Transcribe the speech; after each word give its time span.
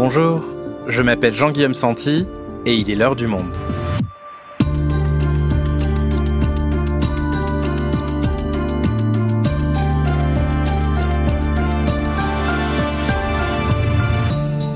Bonjour, 0.00 0.44
je 0.86 1.02
m'appelle 1.02 1.34
Jean-Guillaume 1.34 1.74
Santi 1.74 2.24
et 2.64 2.72
il 2.72 2.88
est 2.88 2.94
l'heure 2.94 3.16
du 3.16 3.26
monde. 3.26 3.50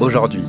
Aujourd'hui, 0.00 0.42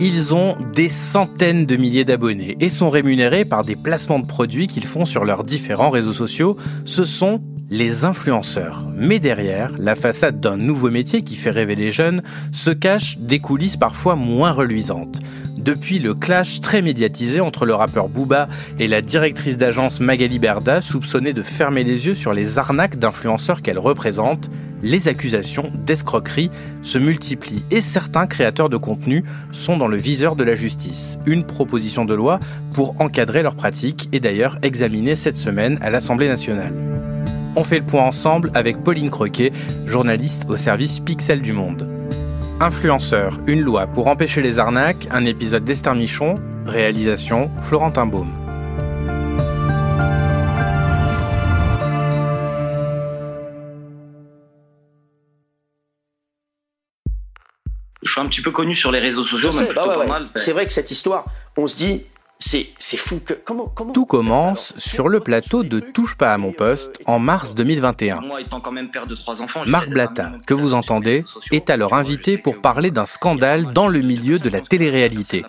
ils 0.00 0.34
ont 0.34 0.56
des 0.72 0.88
centaines 0.88 1.66
de 1.66 1.76
milliers 1.76 2.06
d'abonnés 2.06 2.56
et 2.58 2.70
sont 2.70 2.88
rémunérés 2.88 3.44
par 3.44 3.64
des 3.64 3.76
placements 3.76 4.18
de 4.18 4.26
produits 4.26 4.66
qu'ils 4.66 4.86
font 4.86 5.04
sur 5.04 5.26
leurs 5.26 5.44
différents 5.44 5.90
réseaux 5.90 6.14
sociaux. 6.14 6.56
Ce 6.86 7.04
sont 7.04 7.42
les 7.70 8.04
influenceurs. 8.04 8.86
Mais 8.96 9.18
derrière, 9.18 9.72
la 9.78 9.94
façade 9.94 10.40
d'un 10.40 10.56
nouveau 10.56 10.90
métier 10.90 11.22
qui 11.22 11.36
fait 11.36 11.50
rêver 11.50 11.74
les 11.74 11.90
jeunes 11.90 12.22
se 12.52 12.70
cache 12.70 13.18
des 13.18 13.40
coulisses 13.40 13.76
parfois 13.76 14.16
moins 14.16 14.52
reluisantes. 14.52 15.20
Depuis 15.58 15.98
le 15.98 16.14
clash 16.14 16.60
très 16.60 16.80
médiatisé 16.80 17.40
entre 17.40 17.66
le 17.66 17.74
rappeur 17.74 18.08
Booba 18.08 18.46
et 18.78 18.86
la 18.86 19.00
directrice 19.02 19.56
d'agence 19.56 19.98
Magali 19.98 20.38
Berda, 20.38 20.80
soupçonnée 20.80 21.32
de 21.32 21.42
fermer 21.42 21.82
les 21.82 22.06
yeux 22.06 22.14
sur 22.14 22.32
les 22.32 22.58
arnaques 22.58 22.98
d'influenceurs 22.98 23.62
qu'elle 23.62 23.80
représente, 23.80 24.48
les 24.82 25.08
accusations 25.08 25.72
d'escroquerie 25.84 26.50
se 26.82 26.98
multiplient 26.98 27.64
et 27.72 27.80
certains 27.80 28.26
créateurs 28.26 28.68
de 28.68 28.76
contenu 28.76 29.24
sont 29.50 29.76
dans 29.76 29.88
le 29.88 29.96
viseur 29.96 30.36
de 30.36 30.44
la 30.44 30.54
justice. 30.54 31.18
Une 31.26 31.42
proposition 31.42 32.04
de 32.04 32.14
loi 32.14 32.38
pour 32.72 33.00
encadrer 33.00 33.42
leurs 33.42 33.56
pratiques 33.56 34.08
est 34.12 34.20
d'ailleurs 34.20 34.58
examinée 34.62 35.16
cette 35.16 35.38
semaine 35.38 35.78
à 35.80 35.90
l'Assemblée 35.90 36.28
nationale. 36.28 36.95
On 37.58 37.64
fait 37.64 37.78
le 37.78 37.86
point 37.86 38.02
ensemble 38.02 38.50
avec 38.52 38.84
Pauline 38.84 39.10
Croquet, 39.10 39.50
journaliste 39.86 40.44
au 40.50 40.58
service 40.58 41.00
Pixel 41.00 41.40
du 41.40 41.54
Monde. 41.54 41.88
Influenceur, 42.60 43.40
une 43.46 43.62
loi 43.62 43.86
pour 43.86 44.08
empêcher 44.08 44.42
les 44.42 44.58
arnaques, 44.58 45.08
un 45.10 45.24
épisode 45.24 45.64
d'Esther 45.64 45.94
Michon, 45.94 46.34
réalisation 46.66 47.50
Florentin 47.62 48.04
Baume. 48.04 48.30
Je 58.02 58.12
suis 58.12 58.20
un 58.20 58.26
petit 58.26 58.42
peu 58.42 58.50
connu 58.50 58.74
sur 58.74 58.92
les 58.92 59.00
réseaux 59.00 59.24
sociaux, 59.24 59.50
bah 59.52 59.62
ouais, 59.64 59.74
pas 59.74 59.98
ouais. 59.98 60.06
mal. 60.06 60.28
C'est 60.34 60.52
vrai 60.52 60.66
que 60.66 60.74
cette 60.74 60.90
histoire, 60.90 61.24
on 61.56 61.66
se 61.66 61.76
dit, 61.76 62.04
c'est 62.38 62.96
fou. 62.96 63.20
Que, 63.24 63.34
comment, 63.34 63.66
comment 63.74 63.92
Tout 63.92 64.06
commence 64.06 64.74
sur 64.76 65.08
le 65.08 65.20
plateau 65.20 65.62
de 65.62 65.80
Touche 65.80 66.16
pas 66.16 66.32
à 66.32 66.38
mon 66.38 66.52
poste 66.52 67.00
en 67.06 67.18
mars 67.18 67.54
2021. 67.54 68.20
Moi, 68.20 68.40
étant 68.42 68.60
quand 68.60 68.72
même 68.72 68.90
père 68.90 69.06
de 69.06 69.14
trois 69.14 69.40
enfants, 69.40 69.62
Marc 69.66 69.88
minimum 69.88 70.38
que 70.46 70.54
vous 70.54 70.74
entendez, 70.74 71.24
est 71.50 71.70
alors 71.70 71.94
invité 71.94 72.38
pour 72.38 72.60
parler 72.60 72.90
d'un 72.90 73.06
scandale 73.06 73.72
dans 73.72 73.88
le 73.88 74.00
milieu 74.00 74.38
de 74.38 74.48
la 74.48 74.60
télé-réalité. 74.60 75.44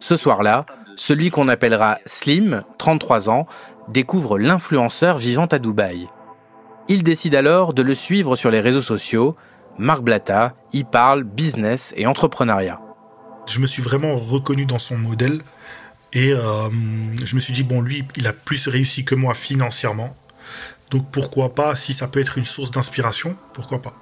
Ce 0.00 0.16
soir-là, 0.16 0.66
celui 0.96 1.30
qu'on 1.30 1.48
appellera 1.48 1.98
Slim, 2.06 2.62
33 2.78 3.28
ans, 3.28 3.46
découvre 3.88 4.38
l'influenceur 4.38 5.18
vivant 5.18 5.46
à 5.46 5.58
Dubaï. 5.58 6.06
Il 6.88 7.02
décide 7.02 7.34
alors 7.34 7.74
de 7.74 7.82
le 7.82 7.94
suivre 7.94 8.36
sur 8.36 8.50
les 8.50 8.60
réseaux 8.60 8.82
sociaux. 8.82 9.36
Marc 9.78 10.02
Blatta 10.02 10.54
y 10.72 10.84
parle 10.84 11.24
business 11.24 11.94
et 11.96 12.06
entrepreneuriat. 12.06 12.80
Je 13.46 13.60
me 13.60 13.66
suis 13.66 13.82
vraiment 13.82 14.14
reconnu 14.14 14.66
dans 14.66 14.78
son 14.78 14.96
modèle 14.96 15.42
et 16.12 16.32
euh, 16.32 16.68
je 17.24 17.34
me 17.34 17.40
suis 17.40 17.52
dit, 17.52 17.62
bon, 17.62 17.80
lui, 17.80 18.04
il 18.16 18.26
a 18.26 18.32
plus 18.32 18.68
réussi 18.68 19.04
que 19.04 19.14
moi 19.14 19.34
financièrement. 19.34 20.14
Donc 20.90 21.10
pourquoi 21.10 21.54
pas, 21.54 21.74
si 21.74 21.94
ça 21.94 22.06
peut 22.06 22.20
être 22.20 22.36
une 22.36 22.44
source 22.44 22.70
d'inspiration, 22.70 23.36
pourquoi 23.54 23.80
pas. 23.80 23.94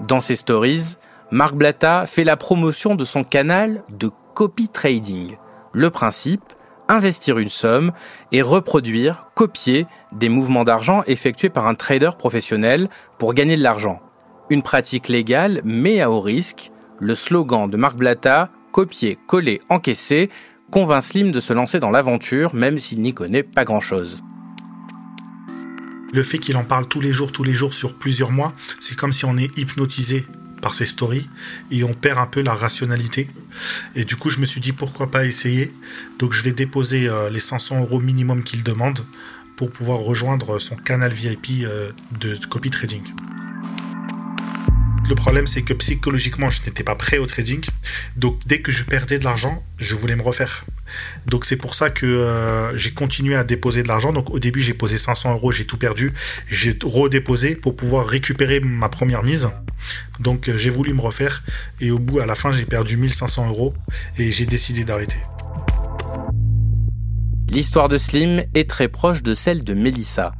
Dans 0.00 0.20
ses 0.20 0.36
stories, 0.36 0.96
Marc 1.30 1.54
Blatta 1.54 2.04
fait 2.06 2.24
la 2.24 2.36
promotion 2.36 2.94
de 2.94 3.04
son 3.04 3.24
canal 3.24 3.82
de 3.88 4.10
copy 4.34 4.68
trading. 4.68 5.36
Le 5.72 5.90
principe, 5.90 6.42
investir 6.88 7.38
une 7.38 7.48
somme 7.48 7.92
et 8.32 8.42
reproduire, 8.42 9.30
copier 9.34 9.86
des 10.12 10.28
mouvements 10.28 10.64
d'argent 10.64 11.02
effectués 11.06 11.50
par 11.50 11.66
un 11.66 11.74
trader 11.74 12.10
professionnel 12.18 12.88
pour 13.18 13.34
gagner 13.34 13.56
de 13.56 13.62
l'argent. 13.62 14.00
Une 14.50 14.62
pratique 14.62 15.08
légale 15.08 15.60
mais 15.64 16.00
à 16.00 16.10
haut 16.10 16.20
risque. 16.20 16.72
Le 16.98 17.14
slogan 17.14 17.70
de 17.70 17.76
Marc 17.76 17.96
Blatta, 17.96 18.50
copier, 18.72 19.18
coller, 19.26 19.60
encaisser, 19.68 20.30
convainc 20.70 21.02
Slim 21.02 21.32
de 21.32 21.40
se 21.40 21.52
lancer 21.52 21.80
dans 21.80 21.90
l'aventure 21.90 22.54
même 22.54 22.78
s'il 22.78 23.00
n'y 23.00 23.14
connaît 23.14 23.42
pas 23.42 23.64
grand-chose. 23.64 24.22
Le 26.12 26.22
fait 26.22 26.38
qu'il 26.38 26.56
en 26.56 26.64
parle 26.64 26.88
tous 26.88 27.00
les 27.00 27.12
jours, 27.12 27.32
tous 27.32 27.44
les 27.44 27.52
jours 27.52 27.74
sur 27.74 27.94
plusieurs 27.94 28.30
mois, 28.30 28.54
c'est 28.80 28.96
comme 28.96 29.12
si 29.12 29.24
on 29.24 29.36
est 29.36 29.56
hypnotisé 29.58 30.24
par 30.62 30.74
ses 30.74 30.86
stories 30.86 31.28
et 31.70 31.84
on 31.84 31.92
perd 31.92 32.18
un 32.18 32.26
peu 32.26 32.42
la 32.42 32.54
rationalité. 32.54 33.28
Et 33.94 34.04
du 34.04 34.16
coup, 34.16 34.30
je 34.30 34.40
me 34.40 34.46
suis 34.46 34.60
dit 34.60 34.72
pourquoi 34.72 35.10
pas 35.10 35.24
essayer? 35.24 35.72
Donc, 36.18 36.32
je 36.32 36.42
vais 36.42 36.52
déposer 36.52 37.08
euh, 37.08 37.30
les 37.30 37.38
500 37.38 37.80
euros 37.80 38.00
minimum 38.00 38.42
qu'il 38.42 38.64
demande 38.64 39.04
pour 39.56 39.70
pouvoir 39.70 39.98
rejoindre 39.98 40.58
son 40.58 40.76
canal 40.76 41.12
VIP 41.12 41.62
euh, 41.62 41.90
de 42.20 42.38
copy 42.48 42.70
trading. 42.70 43.02
Le 45.08 45.14
problème, 45.14 45.46
c'est 45.46 45.62
que 45.62 45.72
psychologiquement, 45.72 46.50
je 46.50 46.60
n'étais 46.66 46.82
pas 46.82 46.94
prêt 46.94 47.16
au 47.16 47.24
trading. 47.24 47.64
Donc, 48.16 48.40
dès 48.44 48.60
que 48.60 48.70
je 48.70 48.84
perdais 48.84 49.18
de 49.18 49.24
l'argent, 49.24 49.64
je 49.78 49.94
voulais 49.94 50.16
me 50.16 50.22
refaire. 50.22 50.66
Donc, 51.24 51.46
c'est 51.46 51.56
pour 51.56 51.74
ça 51.74 51.88
que 51.88 52.04
euh, 52.04 52.76
j'ai 52.76 52.90
continué 52.90 53.34
à 53.34 53.42
déposer 53.42 53.82
de 53.82 53.88
l'argent. 53.88 54.12
Donc, 54.12 54.28
au 54.28 54.38
début, 54.38 54.60
j'ai 54.60 54.74
posé 54.74 54.98
500 54.98 55.32
euros, 55.32 55.50
j'ai 55.50 55.64
tout 55.64 55.78
perdu. 55.78 56.12
J'ai 56.50 56.76
redéposé 56.84 57.54
pour 57.54 57.74
pouvoir 57.74 58.06
récupérer 58.06 58.60
ma 58.60 58.90
première 58.90 59.22
mise. 59.22 59.48
Donc, 60.20 60.50
euh, 60.50 60.58
j'ai 60.58 60.68
voulu 60.68 60.92
me 60.92 61.00
refaire. 61.00 61.42
Et 61.80 61.90
au 61.90 61.98
bout, 61.98 62.20
à 62.20 62.26
la 62.26 62.34
fin, 62.34 62.52
j'ai 62.52 62.66
perdu 62.66 62.98
1500 62.98 63.48
euros 63.48 63.74
et 64.18 64.30
j'ai 64.30 64.44
décidé 64.44 64.84
d'arrêter. 64.84 65.16
L'histoire 67.48 67.88
de 67.88 67.96
Slim 67.96 68.44
est 68.54 68.68
très 68.68 68.88
proche 68.88 69.22
de 69.22 69.34
celle 69.34 69.64
de 69.64 69.72
Melissa. 69.72 70.34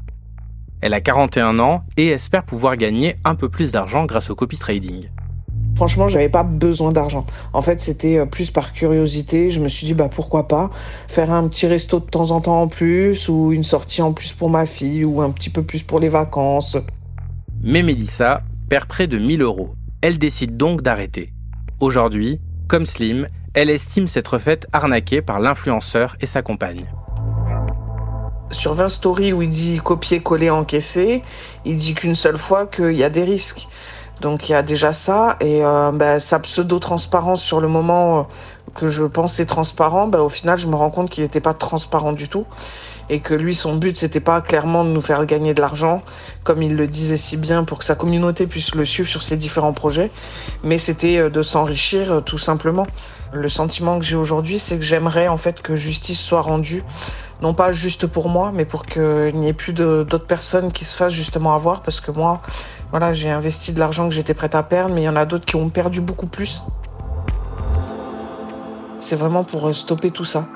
Elle 0.80 0.94
a 0.94 1.00
41 1.00 1.58
ans 1.58 1.82
et 1.96 2.08
espère 2.08 2.44
pouvoir 2.44 2.76
gagner 2.76 3.16
un 3.24 3.34
peu 3.34 3.48
plus 3.48 3.72
d'argent 3.72 4.04
grâce 4.04 4.30
au 4.30 4.34
copy 4.34 4.58
trading. 4.58 5.08
Franchement, 5.74 6.08
j'avais 6.08 6.28
pas 6.28 6.42
besoin 6.42 6.90
d'argent. 6.90 7.24
En 7.52 7.62
fait, 7.62 7.80
c'était 7.80 8.18
euh, 8.18 8.26
plus 8.26 8.50
par 8.50 8.72
curiosité. 8.72 9.52
Je 9.52 9.60
me 9.60 9.68
suis 9.68 9.86
dit, 9.86 9.94
bah 9.94 10.08
pourquoi 10.08 10.48
pas 10.48 10.70
faire 11.06 11.30
un 11.30 11.46
petit 11.46 11.68
resto 11.68 12.00
de 12.00 12.04
temps 12.04 12.32
en 12.32 12.40
temps 12.40 12.62
en 12.62 12.68
plus, 12.68 13.28
ou 13.28 13.52
une 13.52 13.62
sortie 13.62 14.02
en 14.02 14.12
plus 14.12 14.32
pour 14.32 14.50
ma 14.50 14.66
fille, 14.66 15.04
ou 15.04 15.22
un 15.22 15.30
petit 15.30 15.50
peu 15.50 15.62
plus 15.62 15.84
pour 15.84 16.00
les 16.00 16.08
vacances. 16.08 16.76
Mais 17.62 17.84
Melissa 17.84 18.42
perd 18.68 18.86
près 18.86 19.06
de 19.06 19.18
1000 19.18 19.42
euros. 19.42 19.74
Elle 20.00 20.18
décide 20.18 20.56
donc 20.56 20.82
d'arrêter. 20.82 21.32
Aujourd'hui, 21.80 22.40
comme 22.66 22.84
Slim, 22.84 23.28
elle 23.54 23.70
estime 23.70 24.08
s'être 24.08 24.38
faite 24.38 24.66
arnaquer 24.72 25.22
par 25.22 25.38
l'influenceur 25.38 26.16
et 26.20 26.26
sa 26.26 26.42
compagne. 26.42 26.88
Sur 28.50 28.75
20 28.75 28.88
stories 28.88 29.32
où 29.32 29.42
il 29.42 29.50
dit 29.50 29.78
copier, 29.78 30.22
coller, 30.22 30.50
encaisser, 30.50 31.22
il 31.64 31.76
dit 31.76 31.94
qu'une 31.94 32.14
seule 32.14 32.38
fois 32.38 32.66
qu'il 32.66 32.92
y 32.92 33.04
a 33.04 33.10
des 33.10 33.25
risques. 33.25 33.69
Donc 34.20 34.48
il 34.48 34.53
y 34.53 34.54
a 34.54 34.62
déjà 34.62 34.92
ça 34.92 35.36
et 35.41 35.64
euh, 35.64 35.92
bah, 35.92 36.19
sa 36.19 36.41
pseudo-transparence 36.41 37.42
sur 37.42 37.60
le 37.60 37.69
moment 37.69 38.20
euh, 38.20 38.22
que 38.78 38.88
je 38.88 39.02
pensais 39.02 39.44
transparent, 39.44 40.06
bah, 40.06 40.22
au 40.22 40.28
final 40.28 40.56
je 40.56 40.68
me 40.68 40.76
rends 40.76 40.90
compte 40.90 41.10
qu'il 41.10 41.24
n'était 41.24 41.40
pas 41.40 41.52
transparent 41.52 42.12
du 42.12 42.28
tout 42.28 42.46
et 43.10 43.18
que 43.18 43.34
lui 43.34 43.54
son 43.54 43.74
but 43.74 43.96
c'était 43.96 44.20
pas 44.20 44.40
clairement 44.40 44.84
de 44.84 44.90
nous 44.90 45.00
faire 45.00 45.26
gagner 45.26 45.52
de 45.52 45.60
l'argent 45.60 46.02
comme 46.44 46.62
il 46.62 46.76
le 46.76 46.86
disait 46.86 47.16
si 47.16 47.36
bien 47.36 47.64
pour 47.64 47.80
que 47.80 47.84
sa 47.84 47.96
communauté 47.96 48.46
puisse 48.46 48.76
le 48.76 48.84
suivre 48.84 49.08
sur 49.08 49.22
ses 49.22 49.36
différents 49.36 49.72
projets, 49.72 50.12
mais 50.62 50.78
c'était 50.78 51.18
euh, 51.18 51.28
de 51.28 51.42
s'enrichir 51.42 52.12
euh, 52.12 52.20
tout 52.20 52.38
simplement. 52.38 52.86
Le 53.32 53.48
sentiment 53.48 53.98
que 53.98 54.04
j'ai 54.04 54.16
aujourd'hui, 54.16 54.58
c'est 54.58 54.76
que 54.76 54.84
j'aimerais 54.84 55.28
en 55.28 55.36
fait 55.36 55.60
que 55.60 55.76
justice 55.76 56.20
soit 56.20 56.40
rendue, 56.40 56.82
non 57.42 57.52
pas 57.52 57.72
juste 57.72 58.06
pour 58.06 58.30
moi, 58.30 58.52
mais 58.54 58.64
pour 58.64 58.86
qu'il 58.86 59.32
n'y 59.34 59.48
ait 59.48 59.52
plus 59.52 59.74
d'autres 59.74 60.26
personnes 60.26 60.72
qui 60.72 60.86
se 60.86 60.96
fassent 60.96 61.12
justement 61.12 61.54
avoir, 61.54 61.82
parce 61.82 62.00
que 62.00 62.10
moi, 62.10 62.40
voilà, 62.90 63.12
j'ai 63.12 63.28
investi 63.28 63.72
de 63.72 63.81
l'argent 63.81 64.08
que 64.08 64.14
j'étais 64.14 64.32
prête 64.32 64.54
à 64.54 64.62
perdre, 64.62 64.94
mais 64.94 65.02
il 65.02 65.04
y 65.04 65.08
en 65.10 65.16
a 65.16 65.26
d'autres 65.26 65.44
qui 65.44 65.56
ont 65.56 65.69
perdu 65.69 66.00
beaucoup 66.00 66.26
plus. 66.26 66.62
C'est 68.98 69.16
vraiment 69.16 69.44
pour 69.44 69.68
euh, 69.68 69.72
stopper 69.72 70.10
tout 70.10 70.24
ça. 70.24 70.48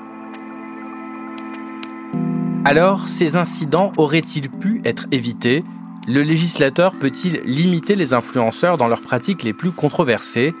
Alors, 2.65 3.09
ces 3.09 3.35
incidents 3.35 3.91
auraient-ils 3.97 4.49
pu 4.49 4.81
être 4.85 5.05
évités? 5.11 5.63
Le 6.07 6.21
législateur 6.21 6.93
peut-il 6.99 7.41
limiter 7.45 7.95
les 7.95 8.13
influenceurs 8.13 8.77
dans 8.77 8.87
leurs 8.87 9.01
pratiques 9.01 9.43
les 9.43 9.53
plus 9.53 9.71
controversées 9.71 10.53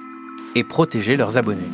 et 0.55 0.63
protéger 0.63 1.17
leurs 1.17 1.37
abonnés? 1.37 1.69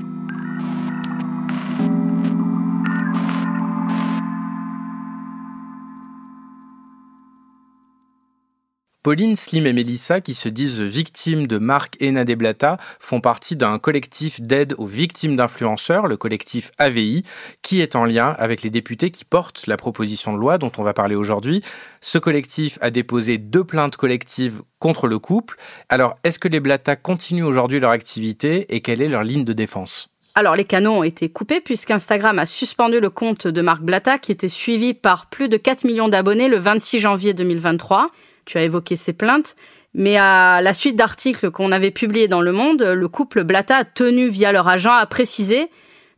Pauline, 9.02 9.38
Slim 9.38 9.66
et 9.66 9.72
Mélissa, 9.72 10.20
qui 10.20 10.34
se 10.34 10.50
disent 10.50 10.82
victimes 10.82 11.48
de 11.48 11.58
Marc 11.58 11.96
et 12.02 12.12
Nadé 12.12 12.36
Blata, 12.36 12.78
font 13.00 13.22
partie 13.22 13.56
d'un 13.56 13.80
collectif 13.80 14.42
d'aide 14.42 14.76
aux 14.78 14.88
victimes 14.88 15.38
d'influenceurs, 15.38 16.06
le 16.06 16.18
collectif 16.18 16.72
AVI, 16.78 17.24
qui 17.62 17.80
est 17.80 17.96
en 17.96 18.04
lien 18.04 18.36
avec 18.38 18.62
les 18.62 18.70
députés 18.70 19.10
qui 19.10 19.24
portent 19.24 19.68
la 19.68 19.78
proposition 19.78 20.34
de 20.34 20.38
loi 20.38 20.58
dont 20.58 20.72
on 20.78 20.84
va 20.84 20.94
parler 20.94 21.16
aujourd'hui. 21.16 21.62
Ce 22.02 22.18
collectif 22.18 22.78
a 22.82 22.90
déposé 22.90 23.38
deux 23.38 23.64
plaintes 23.64 23.96
collectives 23.96 24.64
contre 24.80 25.08
le 25.08 25.18
couple. 25.18 25.56
Alors, 25.88 26.16
est-ce 26.26 26.38
que 26.38 26.50
les 26.50 26.60
Blata 26.60 26.98
continuent 26.98 27.46
aujourd'hui 27.46 27.80
leur 27.80 27.92
activité 27.92 28.76
et 28.76 28.82
quelle 28.82 29.02
est 29.02 29.08
leur 29.08 29.24
ligne 29.24 29.46
de 29.46 29.54
défense? 29.54 30.10
Alors 30.36 30.56
les 30.56 30.66
canaux 30.66 30.92
ont 30.92 31.04
été 31.04 31.28
coupés 31.30 31.60
puisqu'Instagram 31.60 32.38
a 32.38 32.46
suspendu 32.46 33.00
le 33.00 33.10
compte 33.10 33.48
de 33.48 33.62
Marc 33.62 33.82
Blata 33.82 34.20
qui 34.20 34.32
était 34.32 34.48
suivi 34.48 34.94
par 34.94 35.30
plus 35.30 35.50
de 35.50 35.58
4 35.58 35.86
millions 35.86 36.08
d'abonnés 36.08 36.48
le 36.48 36.58
26 36.58 37.00
janvier 37.00 37.34
2023 37.34 38.08
tu 38.50 38.58
as 38.58 38.64
évoqué 38.64 38.96
ces 38.96 39.14
plaintes. 39.14 39.56
Mais 39.94 40.18
à 40.18 40.60
la 40.62 40.74
suite 40.74 40.96
d'articles 40.96 41.52
qu'on 41.52 41.72
avait 41.72 41.92
publiés 41.92 42.28
dans 42.28 42.42
Le 42.42 42.52
Monde, 42.52 42.82
le 42.82 43.08
couple 43.08 43.44
Blata 43.44 43.78
a 43.78 43.84
tenu 43.86 44.28
via 44.28 44.52
leur 44.52 44.68
agent 44.68 44.94
à 44.94 45.06
préciser, 45.06 45.70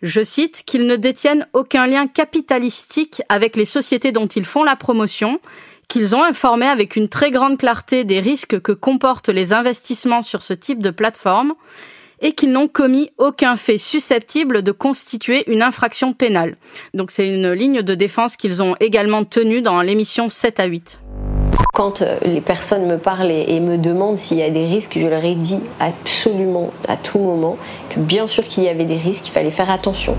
je 0.01 0.23
cite, 0.23 0.63
qu'ils 0.65 0.87
ne 0.87 0.95
détiennent 0.95 1.47
aucun 1.53 1.87
lien 1.87 2.07
capitalistique 2.07 3.21
avec 3.29 3.55
les 3.55 3.65
sociétés 3.65 4.11
dont 4.11 4.27
ils 4.27 4.45
font 4.45 4.63
la 4.63 4.75
promotion, 4.75 5.39
qu'ils 5.87 6.15
ont 6.15 6.23
informé 6.23 6.65
avec 6.65 6.95
une 6.95 7.09
très 7.09 7.31
grande 7.31 7.57
clarté 7.57 8.05
des 8.05 8.21
risques 8.21 8.61
que 8.61 8.71
comportent 8.71 9.29
les 9.29 9.51
investissements 9.51 10.21
sur 10.21 10.41
ce 10.41 10.53
type 10.53 10.81
de 10.81 10.89
plateforme 10.89 11.53
et 12.21 12.31
qu'ils 12.33 12.51
n'ont 12.51 12.67
commis 12.67 13.09
aucun 13.17 13.57
fait 13.57 13.77
susceptible 13.77 14.61
de 14.61 14.71
constituer 14.71 15.43
une 15.51 15.61
infraction 15.61 16.13
pénale. 16.13 16.55
Donc 16.93 17.11
c'est 17.11 17.27
une 17.27 17.51
ligne 17.51 17.81
de 17.81 17.95
défense 17.95 18.37
qu'ils 18.37 18.63
ont 18.63 18.75
également 18.79 19.25
tenue 19.25 19.61
dans 19.61 19.81
l'émission 19.81 20.29
7 20.29 20.59
à 20.59 20.65
8. 20.65 21.01
Quand 21.73 22.01
euh, 22.01 22.17
les 22.23 22.41
personnes 22.41 22.87
me 22.87 22.97
parlent 22.97 23.31
et 23.31 23.59
me 23.59 23.77
demandent 23.77 24.17
s'il 24.17 24.37
y 24.37 24.43
a 24.43 24.49
des 24.49 24.65
risques, 24.65 24.97
je 24.99 25.07
leur 25.07 25.23
ai 25.23 25.35
dit 25.35 25.61
absolument 25.79 26.71
à 26.87 26.97
tout 26.97 27.19
moment 27.19 27.57
que 27.89 27.99
bien 27.99 28.27
sûr 28.27 28.43
qu'il 28.43 28.63
y 28.63 28.69
avait 28.69 28.85
des 28.85 28.97
risques, 28.97 29.23
qu'il 29.23 29.33
fallait 29.33 29.51
faire 29.51 29.69
attention. 29.69 30.15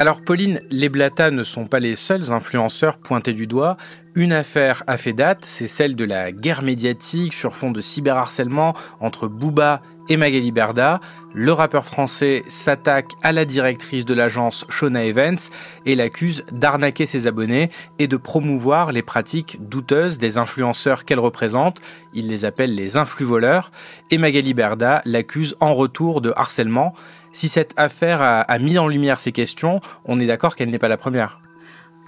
Alors 0.00 0.22
Pauline, 0.22 0.62
les 0.70 0.88
Blata 0.88 1.30
ne 1.30 1.42
sont 1.42 1.66
pas 1.66 1.78
les 1.78 1.94
seuls 1.94 2.32
influenceurs 2.32 2.96
pointés 2.96 3.34
du 3.34 3.46
doigt. 3.46 3.76
Une 4.14 4.32
affaire 4.32 4.82
a 4.86 4.96
fait 4.96 5.12
date, 5.12 5.44
c'est 5.44 5.66
celle 5.66 5.94
de 5.94 6.06
la 6.06 6.32
guerre 6.32 6.62
médiatique 6.62 7.34
sur 7.34 7.54
fond 7.54 7.70
de 7.70 7.82
cyberharcèlement 7.82 8.72
entre 9.00 9.28
Booba 9.28 9.82
et 10.10 10.18
Magali 10.18 10.52
Berda. 10.52 11.00
Le 11.32 11.52
rappeur 11.52 11.86
français 11.86 12.42
s'attaque 12.48 13.12
à 13.22 13.32
la 13.32 13.46
directrice 13.46 14.04
de 14.04 14.12
l'agence 14.12 14.66
Shona 14.68 15.04
Evans 15.04 15.38
et 15.86 15.94
l'accuse 15.94 16.44
d'arnaquer 16.52 17.06
ses 17.06 17.26
abonnés 17.26 17.70
et 17.98 18.08
de 18.08 18.16
promouvoir 18.18 18.92
les 18.92 19.02
pratiques 19.02 19.56
douteuses 19.60 20.18
des 20.18 20.36
influenceurs 20.36 21.04
qu'elle 21.06 21.20
représente. 21.20 21.80
Il 22.12 22.28
les 22.28 22.44
appelle 22.44 22.74
les 22.74 22.96
influx-voleurs 22.96 23.70
et 24.10 24.18
Magali 24.18 24.52
Berda 24.52 25.00
l'accuse 25.06 25.56
en 25.60 25.72
retour 25.72 26.20
de 26.20 26.34
harcèlement. 26.36 26.94
Si 27.32 27.48
cette 27.48 27.72
affaire 27.76 28.20
a 28.20 28.58
mis 28.58 28.76
en 28.76 28.88
lumière 28.88 29.20
ces 29.20 29.30
questions, 29.30 29.80
on 30.04 30.18
est 30.18 30.26
d'accord 30.26 30.56
qu'elle 30.56 30.70
n'est 30.70 30.80
pas 30.80 30.88
la 30.88 30.96
première. 30.96 31.40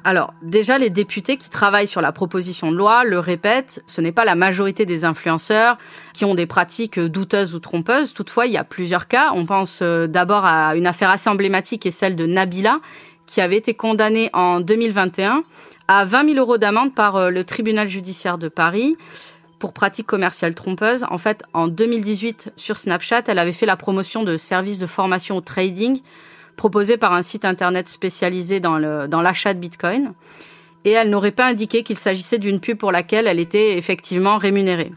Alors, 0.05 0.35
déjà, 0.43 0.79
les 0.79 0.91
députés 0.91 1.37
qui 1.37 1.49
travaillent 1.49 1.87
sur 1.87 2.01
la 2.01 2.11
proposition 2.11 2.73
de 2.73 2.77
loi 2.77 3.05
le 3.05 3.19
répètent, 3.19 3.83
ce 3.87 4.01
n'est 4.01 4.13
pas 4.13 4.25
la 4.25 4.35
majorité 4.35 4.85
des 4.85 5.05
influenceurs 5.05 5.77
qui 6.13 6.25
ont 6.25 6.35
des 6.35 6.47
pratiques 6.47 6.99
douteuses 6.99 7.55
ou 7.55 7.61
trompeuses. 7.61 8.13
Toutefois, 8.13 8.47
il 8.47 8.53
y 8.53 8.57
a 8.57 8.65
plusieurs 8.65 9.07
cas. 9.07 9.31
On 9.35 9.47
pense 9.47 9.81
euh, 9.83 10.09
d'abord 10.09 10.45
à 10.45 10.75
une 10.75 10.87
affaire 10.87 11.11
assez 11.11 11.31
emblématique 11.31 11.87
et 11.87 11.93
celle 11.93 12.17
de 12.17 12.27
Nabila, 12.27 12.81
qui 13.27 13.41
avait 13.41 13.57
été 13.57 13.75
condamnée 13.75 14.29
en 14.33 14.61
2021 14.61 15.45
à 15.87 16.05
20 16.05 16.35
000 16.35 16.39
euros 16.39 16.59
d'amende 16.59 16.95
par 16.95 17.17
euh, 17.17 17.31
le 17.31 17.45
tribunal 17.45 17.89
judiciaire 17.89 18.39
de 18.39 18.49
Paris 18.49 18.97
pour 19.61 19.73
pratiques 19.73 20.07
commerciales 20.07 20.57
trompeuses. 20.57 21.05
En 21.11 21.19
fait, 21.19 21.45
en 21.53 21.69
2018, 21.69 22.55
sur 22.57 22.77
Snapchat, 22.77 23.23
elle 23.29 23.39
avait 23.39 23.53
fait 23.53 23.67
la 23.67 23.77
promotion 23.77 24.25
de 24.25 24.37
services 24.37 24.81
de 24.81 24.87
formation 24.87 25.37
au 25.37 25.41
trading 25.41 26.01
proposé 26.57 26.97
par 26.97 27.13
un 27.13 27.23
site 27.23 27.45
internet 27.45 27.89
spécialisé 27.89 28.61
dans 28.61 28.79
l'achat 28.79 29.55
de 29.55 29.59
Bitcoin. 29.59 30.13
Et 30.85 30.91
elle 30.91 31.11
n'aurait 31.11 31.31
pas 31.31 31.47
indiqué 31.47 31.83
qu'il 31.83 31.97
s'agissait 31.97 32.39
d'une 32.39 32.61
pub 32.61 32.77
pour 32.77 32.91
laquelle 32.93 33.27
elle 33.27 33.39
était 33.39 33.79
effectivement 33.79 34.37
rémunérée. 34.37 34.93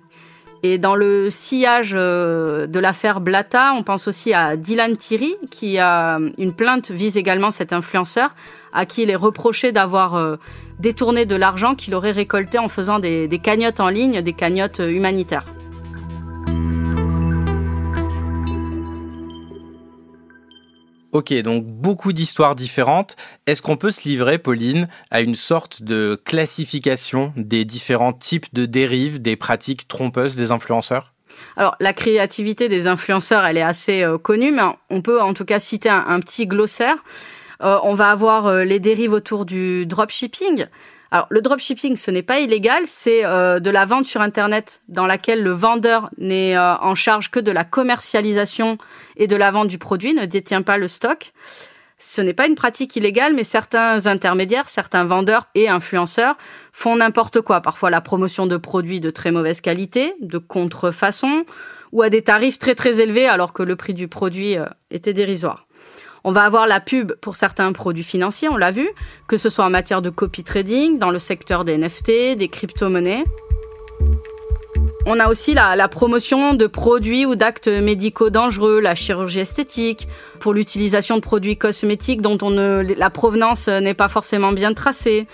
Et 0.63 0.79
dans 0.79 0.95
le 0.95 1.29
sillage 1.29 1.93
euh, 1.95 2.65
de 2.65 2.79
l'affaire 2.79 3.21
Blata, 3.21 3.73
on 3.77 3.83
pense 3.83 4.07
aussi 4.07 4.33
à 4.33 4.55
Dylan 4.55 4.97
Thierry, 4.97 5.35
qui 5.51 5.77
a 5.77 6.17
une 6.39 6.53
plainte 6.53 6.89
vise 6.89 7.17
également 7.17 7.51
cet 7.51 7.71
influenceur, 7.71 8.33
à 8.73 8.87
qui 8.87 9.03
il 9.03 9.11
est 9.11 9.15
reproché 9.15 9.71
d'avoir 9.71 10.15
euh, 10.15 10.37
détourné 10.79 11.27
de 11.27 11.35
l'argent 11.35 11.75
qu'il 11.75 11.93
aurait 11.93 12.09
récolté 12.09 12.57
en 12.57 12.67
faisant 12.67 12.97
des, 12.97 13.27
des 13.27 13.37
cagnottes 13.37 13.79
en 13.79 13.89
ligne, 13.89 14.23
des 14.23 14.33
cagnottes 14.33 14.79
humanitaires. 14.79 15.45
Ok, 21.15 21.33
donc 21.43 21.63
beaucoup 21.63 22.11
d'histoires 22.11 22.55
différentes. 22.55 23.15
Est-ce 23.47 23.61
qu'on 23.61 23.77
peut 23.77 23.89
se 23.89 24.05
livrer, 24.05 24.37
Pauline, 24.37 24.89
à 25.11 25.21
une 25.21 25.33
sorte 25.33 25.81
de 25.81 26.21
classification 26.25 27.31
des 27.37 27.63
différents 27.63 28.11
types 28.11 28.53
de 28.53 28.65
dérives, 28.65 29.21
des 29.21 29.37
pratiques 29.37 29.87
trompeuses 29.87 30.35
des 30.35 30.51
influenceurs? 30.51 31.13
Alors, 31.55 31.77
la 31.79 31.93
créativité 31.93 32.67
des 32.67 32.87
influenceurs, 32.87 33.45
elle 33.45 33.57
est 33.57 33.61
assez 33.61 34.01
euh, 34.01 34.17
connue, 34.17 34.51
mais 34.51 34.63
on 34.89 35.01
peut 35.01 35.21
en 35.21 35.33
tout 35.33 35.45
cas 35.45 35.59
citer 35.59 35.87
un, 35.87 36.19
petit 36.19 36.47
glossaire. 36.47 36.97
Euh, 37.61 37.79
on 37.83 37.93
va 37.93 38.11
avoir 38.11 38.47
euh, 38.47 38.65
les 38.65 38.81
dérives 38.81 39.13
autour 39.13 39.45
du 39.45 39.85
dropshipping. 39.85 40.65
Alors, 41.11 41.27
le 41.29 41.41
dropshipping, 41.41 41.97
ce 41.97 42.11
n'est 42.11 42.23
pas 42.23 42.39
illégal, 42.39 42.83
c'est 42.85 43.23
euh, 43.25 43.59
de 43.59 43.69
la 43.69 43.85
vente 43.85 44.05
sur 44.05 44.21
Internet 44.21 44.81
dans 44.87 45.05
laquelle 45.05 45.43
le 45.43 45.51
vendeur 45.51 46.09
n'est 46.17 46.57
euh, 46.57 46.75
en 46.77 46.95
charge 46.95 47.31
que 47.31 47.39
de 47.39 47.51
la 47.51 47.63
commercialisation 47.63 48.77
et 49.15 49.27
de 49.27 49.35
la 49.35 49.51
vente 49.51 49.67
du 49.67 49.77
produit, 49.77 50.13
ne 50.13 50.25
détient 50.25 50.61
pas 50.61 50.77
le 50.77 50.87
stock. 50.87 51.33
Ce 51.97 52.21
n'est 52.21 52.33
pas 52.33 52.47
une 52.47 52.55
pratique 52.55 52.95
illégale, 52.95 53.33
mais 53.33 53.45
certains 53.45 54.05
intermédiaires, 54.07 54.67
certains 54.67 55.05
vendeurs 55.05 55.47
et 55.55 55.69
influenceurs 55.69 56.35
font 56.73 56.97
n'importe 56.97 57.41
quoi. 57.41 57.61
Parfois 57.61 57.89
la 57.89 58.01
promotion 58.01 58.47
de 58.47 58.57
produits 58.57 58.99
de 58.99 59.09
très 59.09 59.31
mauvaise 59.31 59.61
qualité, 59.61 60.13
de 60.19 60.37
contrefaçon, 60.37 61.45
ou 61.93 62.01
à 62.01 62.09
des 62.09 62.21
tarifs 62.21 62.59
très 62.59 62.75
très 62.75 62.99
élevés 62.99 63.27
alors 63.27 63.53
que 63.53 63.63
le 63.63 63.77
prix 63.77 63.93
du 63.93 64.09
produit 64.09 64.57
euh, 64.57 64.65
était 64.91 65.13
dérisoire. 65.13 65.67
On 66.27 66.31
va 66.31 66.41
avoir 66.41 66.65
la 66.65 66.79
pub 66.79 67.13
pour 67.21 67.35
certains 67.35 67.71
produits 67.71 68.03
financiers, 68.03 68.49
on 68.49 68.57
l'a 68.57 68.71
vu, 68.71 68.89
que 69.27 69.37
ce 69.37 69.51
soit 69.51 69.63
en 69.63 69.69
matière 69.69 70.01
de 70.01 70.09
copy 70.09 70.43
trading, 70.43 70.97
dans 70.97 71.11
le 71.11 71.19
secteur 71.19 71.63
des 71.63 71.77
NFT, 71.77 72.35
des 72.35 72.47
crypto-monnaies. 72.47 73.25
On 75.07 75.19
a 75.19 75.29
aussi 75.29 75.53
la, 75.53 75.87
promotion 75.87 76.55
de 76.55 76.65
produits 76.65 77.27
ou 77.27 77.35
d'actes 77.35 77.67
médicaux 77.67 78.31
dangereux, 78.31 78.79
la 78.79 78.95
chirurgie 78.95 79.41
esthétique, 79.41 80.07
pour 80.39 80.51
l'utilisation 80.51 81.17
de 81.17 81.21
produits 81.21 81.57
cosmétiques 81.57 82.23
dont 82.23 82.37
la 82.49 83.09
provenance 83.11 83.67
n'est 83.67 83.93
pas 83.93 84.07
forcément 84.07 84.51
bien 84.51 84.73
tracée. 84.73 85.27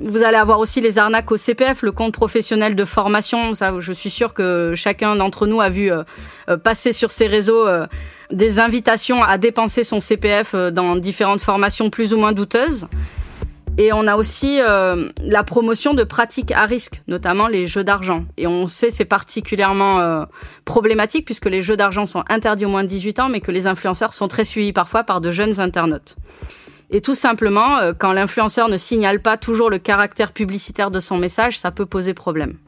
Vous 0.00 0.24
allez 0.24 0.38
avoir 0.38 0.58
aussi 0.58 0.80
les 0.80 0.98
arnaques 0.98 1.30
au 1.30 1.36
CPF, 1.36 1.82
le 1.82 1.92
compte 1.92 2.12
professionnel 2.14 2.74
de 2.74 2.84
formation. 2.84 3.54
Ça, 3.54 3.74
je 3.78 3.92
suis 3.92 4.10
sûre 4.10 4.34
que 4.34 4.72
chacun 4.74 5.14
d'entre 5.14 5.46
nous 5.46 5.60
a 5.60 5.68
vu 5.68 5.92
euh, 5.92 6.02
euh, 6.48 6.56
passer 6.56 6.92
sur 6.92 7.12
ces 7.12 7.28
réseaux 7.28 7.66
euh, 7.66 7.86
des 8.32 8.60
invitations 8.60 9.22
à 9.22 9.38
dépenser 9.38 9.84
son 9.84 10.00
CPF 10.00 10.54
dans 10.54 10.96
différentes 10.96 11.40
formations 11.40 11.90
plus 11.90 12.14
ou 12.14 12.18
moins 12.18 12.32
douteuses. 12.32 12.86
Et 13.78 13.92
on 13.92 14.06
a 14.06 14.16
aussi 14.16 14.60
euh, 14.60 15.08
la 15.22 15.44
promotion 15.44 15.94
de 15.94 16.04
pratiques 16.04 16.52
à 16.52 16.66
risque, 16.66 17.00
notamment 17.08 17.48
les 17.48 17.66
jeux 17.66 17.84
d'argent. 17.84 18.24
Et 18.36 18.46
on 18.46 18.66
sait 18.66 18.90
c'est 18.90 19.06
particulièrement 19.06 20.00
euh, 20.00 20.24
problématique 20.66 21.24
puisque 21.24 21.46
les 21.46 21.62
jeux 21.62 21.76
d'argent 21.76 22.04
sont 22.04 22.22
interdits 22.28 22.66
au 22.66 22.68
moins 22.68 22.82
de 22.82 22.88
18 22.88 23.20
ans, 23.20 23.28
mais 23.30 23.40
que 23.40 23.50
les 23.50 23.66
influenceurs 23.66 24.12
sont 24.12 24.28
très 24.28 24.44
suivis 24.44 24.74
parfois 24.74 25.04
par 25.04 25.22
de 25.22 25.30
jeunes 25.30 25.58
internautes. 25.58 26.16
Et 26.90 27.00
tout 27.00 27.14
simplement, 27.14 27.78
euh, 27.78 27.94
quand 27.98 28.12
l'influenceur 28.12 28.68
ne 28.68 28.76
signale 28.76 29.22
pas 29.22 29.38
toujours 29.38 29.70
le 29.70 29.78
caractère 29.78 30.32
publicitaire 30.32 30.90
de 30.90 31.00
son 31.00 31.16
message, 31.16 31.58
ça 31.58 31.70
peut 31.70 31.86
poser 31.86 32.12
problème. 32.12 32.58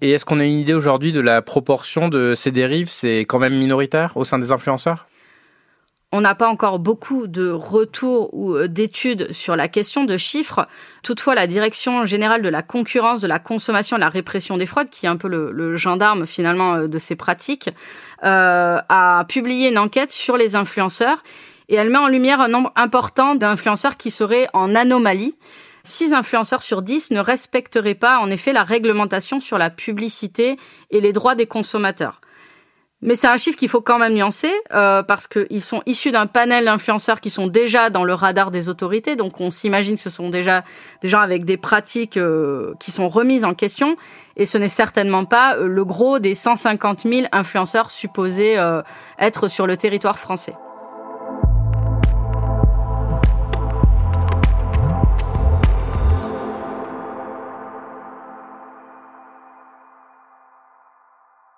Et 0.00 0.10
est-ce 0.10 0.24
qu'on 0.24 0.40
a 0.40 0.44
une 0.44 0.58
idée 0.58 0.74
aujourd'hui 0.74 1.12
de 1.12 1.20
la 1.20 1.42
proportion 1.42 2.08
de 2.08 2.34
ces 2.34 2.50
dérives? 2.50 2.90
C'est 2.90 3.20
quand 3.20 3.38
même 3.38 3.56
minoritaire 3.56 4.16
au 4.16 4.24
sein 4.24 4.38
des 4.38 4.52
influenceurs? 4.52 5.06
On 6.16 6.20
n'a 6.20 6.36
pas 6.36 6.48
encore 6.48 6.78
beaucoup 6.78 7.26
de 7.26 7.50
retours 7.50 8.32
ou 8.34 8.54
euh, 8.54 8.68
d'études 8.68 9.32
sur 9.32 9.56
la 9.56 9.66
question 9.66 10.04
de 10.04 10.16
chiffres. 10.16 10.68
Toutefois, 11.02 11.34
la 11.34 11.48
Direction 11.48 12.06
générale 12.06 12.40
de 12.40 12.48
la 12.48 12.62
concurrence, 12.62 13.20
de 13.20 13.26
la 13.26 13.40
consommation 13.40 13.96
de 13.96 14.00
la 14.00 14.10
répression 14.10 14.56
des 14.56 14.64
fraudes, 14.64 14.90
qui 14.90 15.06
est 15.06 15.08
un 15.08 15.16
peu 15.16 15.26
le, 15.26 15.76
gendarme 15.76 16.24
finalement 16.24 16.74
euh, 16.74 16.86
de 16.86 16.98
ces 17.00 17.16
pratiques, 17.16 17.68
euh, 18.22 18.78
a 18.88 19.24
publié 19.28 19.70
une 19.70 19.78
enquête 19.78 20.12
sur 20.12 20.36
les 20.36 20.54
influenceurs 20.54 21.24
et 21.68 21.74
elle 21.74 21.90
met 21.90 21.98
en 21.98 22.06
lumière 22.06 22.40
un 22.40 22.46
nombre 22.46 22.70
important 22.76 23.34
d'influenceurs 23.34 23.96
qui 23.96 24.12
seraient 24.12 24.46
en 24.52 24.76
anomalie. 24.76 25.34
6 25.84 26.14
influenceurs 26.14 26.62
sur 26.62 26.82
10 26.82 27.10
ne 27.12 27.20
respecteraient 27.20 27.94
pas 27.94 28.18
en 28.18 28.30
effet 28.30 28.52
la 28.52 28.64
réglementation 28.64 29.38
sur 29.38 29.58
la 29.58 29.70
publicité 29.70 30.56
et 30.90 31.00
les 31.00 31.12
droits 31.12 31.34
des 31.34 31.46
consommateurs. 31.46 32.20
Mais 33.04 33.16
c'est 33.16 33.26
un 33.26 33.36
chiffre 33.36 33.58
qu'il 33.58 33.68
faut 33.68 33.82
quand 33.82 33.98
même 33.98 34.14
nuancer 34.14 34.50
euh, 34.72 35.02
parce 35.02 35.26
qu'ils 35.26 35.62
sont 35.62 35.82
issus 35.84 36.10
d'un 36.10 36.24
panel 36.24 36.64
d'influenceurs 36.64 37.20
qui 37.20 37.28
sont 37.28 37.48
déjà 37.48 37.90
dans 37.90 38.02
le 38.02 38.14
radar 38.14 38.50
des 38.50 38.70
autorités. 38.70 39.14
Donc 39.14 39.42
on 39.42 39.50
s'imagine 39.50 39.96
que 39.96 40.02
ce 40.02 40.08
sont 40.08 40.30
déjà 40.30 40.64
des 41.02 41.08
gens 41.10 41.20
avec 41.20 41.44
des 41.44 41.58
pratiques 41.58 42.16
euh, 42.16 42.72
qui 42.80 42.92
sont 42.92 43.10
remises 43.10 43.44
en 43.44 43.52
question. 43.52 43.98
Et 44.36 44.46
ce 44.46 44.56
n'est 44.56 44.68
certainement 44.68 45.26
pas 45.26 45.56
euh, 45.56 45.66
le 45.66 45.84
gros 45.84 46.18
des 46.18 46.34
150 46.34 47.02
000 47.02 47.26
influenceurs 47.30 47.90
supposés 47.90 48.56
être 49.18 49.48
sur 49.48 49.66
le 49.66 49.76
territoire 49.76 50.18
français. 50.18 50.54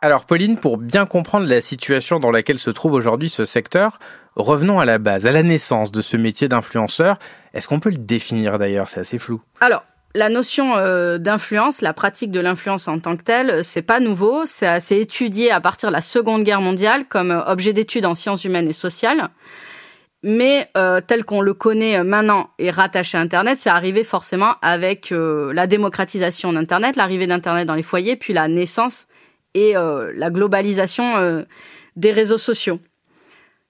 Alors 0.02 0.26
Pauline, 0.26 0.58
pour 0.58 0.76
bien 0.76 1.06
comprendre 1.06 1.46
la 1.46 1.60
situation 1.60 2.20
dans 2.20 2.30
laquelle 2.30 2.58
se 2.58 2.70
trouve 2.70 2.92
aujourd'hui 2.92 3.30
ce 3.30 3.46
secteur, 3.46 3.98
revenons 4.34 4.78
à 4.78 4.84
la 4.84 4.98
base, 4.98 5.26
à 5.26 5.32
la 5.32 5.42
naissance 5.42 5.90
de 5.90 6.02
ce 6.02 6.18
métier 6.18 6.48
d'influenceur. 6.48 7.18
Est-ce 7.54 7.66
qu'on 7.66 7.80
peut 7.80 7.90
le 7.90 7.96
définir 7.96 8.58
d'ailleurs? 8.58 8.90
C'est 8.90 9.00
assez 9.00 9.18
flou. 9.18 9.40
Alors, 9.60 9.84
la 10.14 10.28
notion 10.28 10.76
euh, 10.76 11.16
d'influence, 11.16 11.80
la 11.80 11.94
pratique 11.94 12.30
de 12.30 12.40
l'influence 12.40 12.88
en 12.88 12.98
tant 12.98 13.16
que 13.16 13.22
telle, 13.22 13.64
c'est 13.64 13.82
pas 13.82 14.00
nouveau. 14.00 14.44
C'est 14.44 14.66
assez 14.66 14.98
étudié 15.00 15.50
à 15.50 15.60
partir 15.60 15.88
de 15.88 15.94
la 15.94 16.02
Seconde 16.02 16.44
Guerre 16.44 16.60
mondiale 16.60 17.06
comme 17.06 17.30
euh, 17.30 17.44
objet 17.46 17.72
d'étude 17.72 18.04
en 18.04 18.14
sciences 18.14 18.44
humaines 18.44 18.68
et 18.68 18.74
sociales. 18.74 19.30
Mais 20.22 20.68
euh, 20.76 21.00
tel 21.06 21.24
qu'on 21.24 21.40
le 21.40 21.54
connaît 21.54 22.02
maintenant 22.02 22.50
et 22.58 22.70
rattaché 22.70 23.16
à 23.16 23.20
Internet, 23.22 23.58
c'est 23.60 23.70
arrivé 23.70 24.04
forcément 24.04 24.56
avec 24.60 25.10
la 25.12 25.66
démocratisation 25.66 26.52
d'Internet, 26.52 26.96
l'arrivée 26.96 27.26
d'Internet 27.26 27.66
dans 27.66 27.74
les 27.74 27.82
foyers, 27.82 28.16
puis 28.16 28.32
la 28.32 28.48
naissance 28.48 29.06
et 29.56 29.74
euh, 29.74 30.12
la 30.14 30.30
globalisation 30.30 31.16
euh, 31.16 31.42
des 31.96 32.12
réseaux 32.12 32.38
sociaux. 32.38 32.78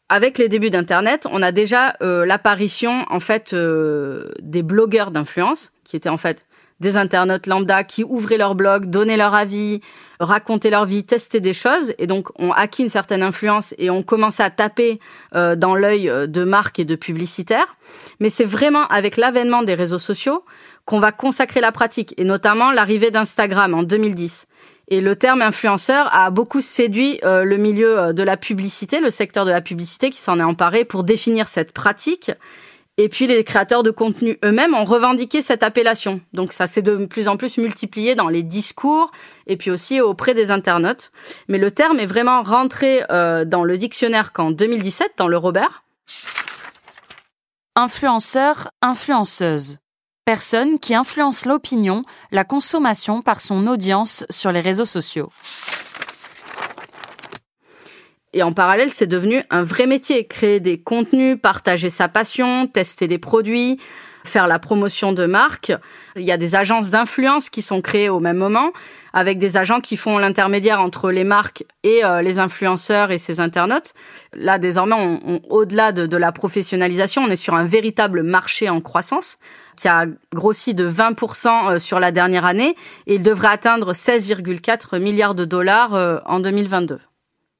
Avec 0.08 0.36
les 0.36 0.48
débuts 0.48 0.70
d'Internet, 0.70 1.26
on 1.30 1.42
a 1.42 1.52
déjà 1.52 1.94
euh, 2.02 2.26
l'apparition 2.26 3.06
en 3.08 3.20
fait 3.20 3.54
des 3.54 4.62
blogueurs 4.62 5.10
d'influence, 5.10 5.72
qui 5.84 5.96
étaient 5.96 6.08
en 6.08 6.16
fait 6.16 6.44
des 6.80 6.96
internautes 6.96 7.46
lambda 7.46 7.84
qui 7.84 8.04
ouvraient 8.04 8.36
leur 8.36 8.54
blog, 8.54 8.86
donnaient 8.86 9.16
leur 9.16 9.34
avis, 9.34 9.80
racontaient 10.20 10.70
leur 10.70 10.84
vie, 10.84 11.04
testaient 11.04 11.40
des 11.40 11.54
choses, 11.54 11.94
et 11.98 12.06
donc 12.06 12.28
ont 12.38 12.52
acquis 12.52 12.82
une 12.82 12.88
certaine 12.88 13.22
influence 13.22 13.74
et 13.78 13.88
ont 13.88 14.02
commencé 14.02 14.42
à 14.42 14.50
taper 14.50 15.00
dans 15.32 15.74
l'œil 15.74 16.12
de 16.28 16.44
marques 16.44 16.78
et 16.78 16.84
de 16.84 16.94
publicitaires. 16.94 17.76
Mais 18.20 18.28
c'est 18.28 18.44
vraiment 18.44 18.86
avec 18.88 19.16
l'avènement 19.16 19.62
des 19.62 19.74
réseaux 19.74 19.98
sociaux 19.98 20.44
qu'on 20.84 21.00
va 21.00 21.12
consacrer 21.12 21.62
la 21.62 21.72
pratique, 21.72 22.14
et 22.18 22.24
notamment 22.24 22.70
l'arrivée 22.72 23.10
d'Instagram 23.10 23.72
en 23.72 23.82
2010. 23.82 24.46
Et 24.88 25.00
le 25.00 25.16
terme 25.16 25.42
influenceur 25.42 26.08
a 26.14 26.30
beaucoup 26.30 26.60
séduit 26.60 27.18
euh, 27.24 27.44
le 27.44 27.56
milieu 27.56 27.98
euh, 27.98 28.12
de 28.12 28.22
la 28.22 28.36
publicité, 28.36 29.00
le 29.00 29.10
secteur 29.10 29.44
de 29.44 29.50
la 29.50 29.60
publicité 29.60 30.10
qui 30.10 30.20
s'en 30.20 30.38
est 30.38 30.44
emparé 30.44 30.84
pour 30.84 31.02
définir 31.02 31.48
cette 31.48 31.72
pratique. 31.72 32.30
Et 32.98 33.08
puis 33.08 33.26
les 33.26 33.44
créateurs 33.44 33.82
de 33.82 33.90
contenu 33.90 34.38
eux-mêmes 34.44 34.74
ont 34.74 34.84
revendiqué 34.84 35.42
cette 35.42 35.62
appellation. 35.62 36.20
Donc 36.32 36.52
ça 36.52 36.66
s'est 36.66 36.82
de 36.82 37.04
plus 37.04 37.28
en 37.28 37.36
plus 37.36 37.58
multiplié 37.58 38.14
dans 38.14 38.28
les 38.28 38.42
discours 38.42 39.10
et 39.46 39.56
puis 39.56 39.70
aussi 39.70 40.00
auprès 40.00 40.34
des 40.34 40.50
internautes. 40.50 41.10
Mais 41.48 41.58
le 41.58 41.70
terme 41.70 41.98
est 41.98 42.06
vraiment 42.06 42.42
rentré 42.42 43.02
euh, 43.10 43.44
dans 43.44 43.64
le 43.64 43.76
dictionnaire 43.76 44.32
qu'en 44.32 44.50
2017, 44.50 45.12
dans 45.18 45.28
le 45.28 45.36
Robert. 45.36 45.84
Influenceur, 47.74 48.70
influenceuse 48.80 49.78
personne 50.26 50.80
qui 50.80 50.94
influence 50.94 51.46
l'opinion, 51.46 52.04
la 52.32 52.44
consommation 52.44 53.22
par 53.22 53.40
son 53.40 53.66
audience 53.68 54.26
sur 54.28 54.50
les 54.50 54.60
réseaux 54.60 54.84
sociaux. 54.84 55.30
Et 58.32 58.42
en 58.42 58.52
parallèle, 58.52 58.90
c'est 58.90 59.06
devenu 59.06 59.42
un 59.48 59.62
vrai 59.62 59.86
métier. 59.86 60.26
Créer 60.26 60.60
des 60.60 60.78
contenus, 60.78 61.38
partager 61.40 61.88
sa 61.88 62.08
passion, 62.08 62.66
tester 62.66 63.08
des 63.08 63.18
produits, 63.18 63.80
faire 64.28 64.46
la 64.46 64.58
promotion 64.58 65.12
de 65.12 65.26
marques. 65.26 65.72
Il 66.16 66.22
y 66.22 66.32
a 66.32 66.36
des 66.36 66.54
agences 66.54 66.90
d'influence 66.90 67.48
qui 67.48 67.62
sont 67.62 67.80
créées 67.80 68.08
au 68.08 68.20
même 68.20 68.36
moment, 68.36 68.72
avec 69.12 69.38
des 69.38 69.56
agents 69.56 69.80
qui 69.80 69.96
font 69.96 70.18
l'intermédiaire 70.18 70.80
entre 70.80 71.10
les 71.10 71.24
marques 71.24 71.64
et 71.82 72.04
euh, 72.04 72.22
les 72.22 72.38
influenceurs 72.38 73.10
et 73.10 73.18
ces 73.18 73.40
internautes. 73.40 73.94
Là, 74.34 74.58
désormais, 74.58 75.20
au-delà 75.48 75.92
de, 75.92 76.06
de 76.06 76.16
la 76.16 76.32
professionnalisation, 76.32 77.22
on 77.22 77.30
est 77.30 77.36
sur 77.36 77.54
un 77.54 77.64
véritable 77.64 78.22
marché 78.22 78.68
en 78.68 78.80
croissance 78.80 79.38
qui 79.76 79.88
a 79.88 80.06
grossi 80.34 80.74
de 80.74 80.90
20% 80.90 81.74
euh, 81.74 81.78
sur 81.78 82.00
la 82.00 82.10
dernière 82.10 82.44
année 82.44 82.74
et 83.06 83.16
il 83.16 83.22
devrait 83.22 83.48
atteindre 83.48 83.92
16,4 83.92 84.98
milliards 84.98 85.34
de 85.34 85.44
dollars 85.44 85.94
euh, 85.94 86.18
en 86.24 86.40
2022. 86.40 86.98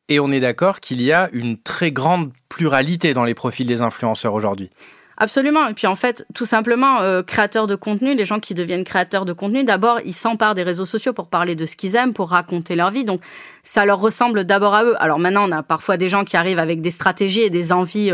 Et 0.08 0.20
on 0.20 0.30
est 0.30 0.40
d'accord 0.40 0.80
qu'il 0.80 1.02
y 1.02 1.12
a 1.12 1.28
une 1.32 1.58
très 1.58 1.90
grande 1.90 2.30
pluralité 2.48 3.12
dans 3.12 3.24
les 3.24 3.34
profils 3.34 3.66
des 3.66 3.82
influenceurs 3.82 4.34
aujourd'hui. 4.34 4.70
Absolument. 5.18 5.66
Et 5.68 5.74
puis 5.74 5.86
en 5.86 5.94
fait, 5.94 6.26
tout 6.34 6.44
simplement, 6.44 7.00
euh, 7.00 7.22
créateurs 7.22 7.66
de 7.66 7.74
contenu, 7.74 8.14
les 8.14 8.24
gens 8.24 8.38
qui 8.38 8.54
deviennent 8.54 8.84
créateurs 8.84 9.24
de 9.24 9.32
contenu, 9.32 9.64
d'abord, 9.64 10.00
ils 10.04 10.14
s'emparent 10.14 10.54
des 10.54 10.62
réseaux 10.62 10.84
sociaux 10.84 11.12
pour 11.12 11.28
parler 11.28 11.54
de 11.54 11.64
ce 11.64 11.76
qu'ils 11.76 11.96
aiment, 11.96 12.12
pour 12.12 12.30
raconter 12.30 12.76
leur 12.76 12.90
vie. 12.90 13.04
Donc, 13.04 13.22
ça 13.62 13.86
leur 13.86 13.98
ressemble 13.98 14.44
d'abord 14.44 14.74
à 14.74 14.84
eux. 14.84 14.94
Alors 15.02 15.18
maintenant, 15.18 15.48
on 15.48 15.52
a 15.52 15.62
parfois 15.62 15.96
des 15.96 16.08
gens 16.08 16.24
qui 16.24 16.36
arrivent 16.36 16.58
avec 16.58 16.82
des 16.82 16.90
stratégies 16.90 17.42
et 17.42 17.50
des 17.50 17.72
envies 17.72 18.12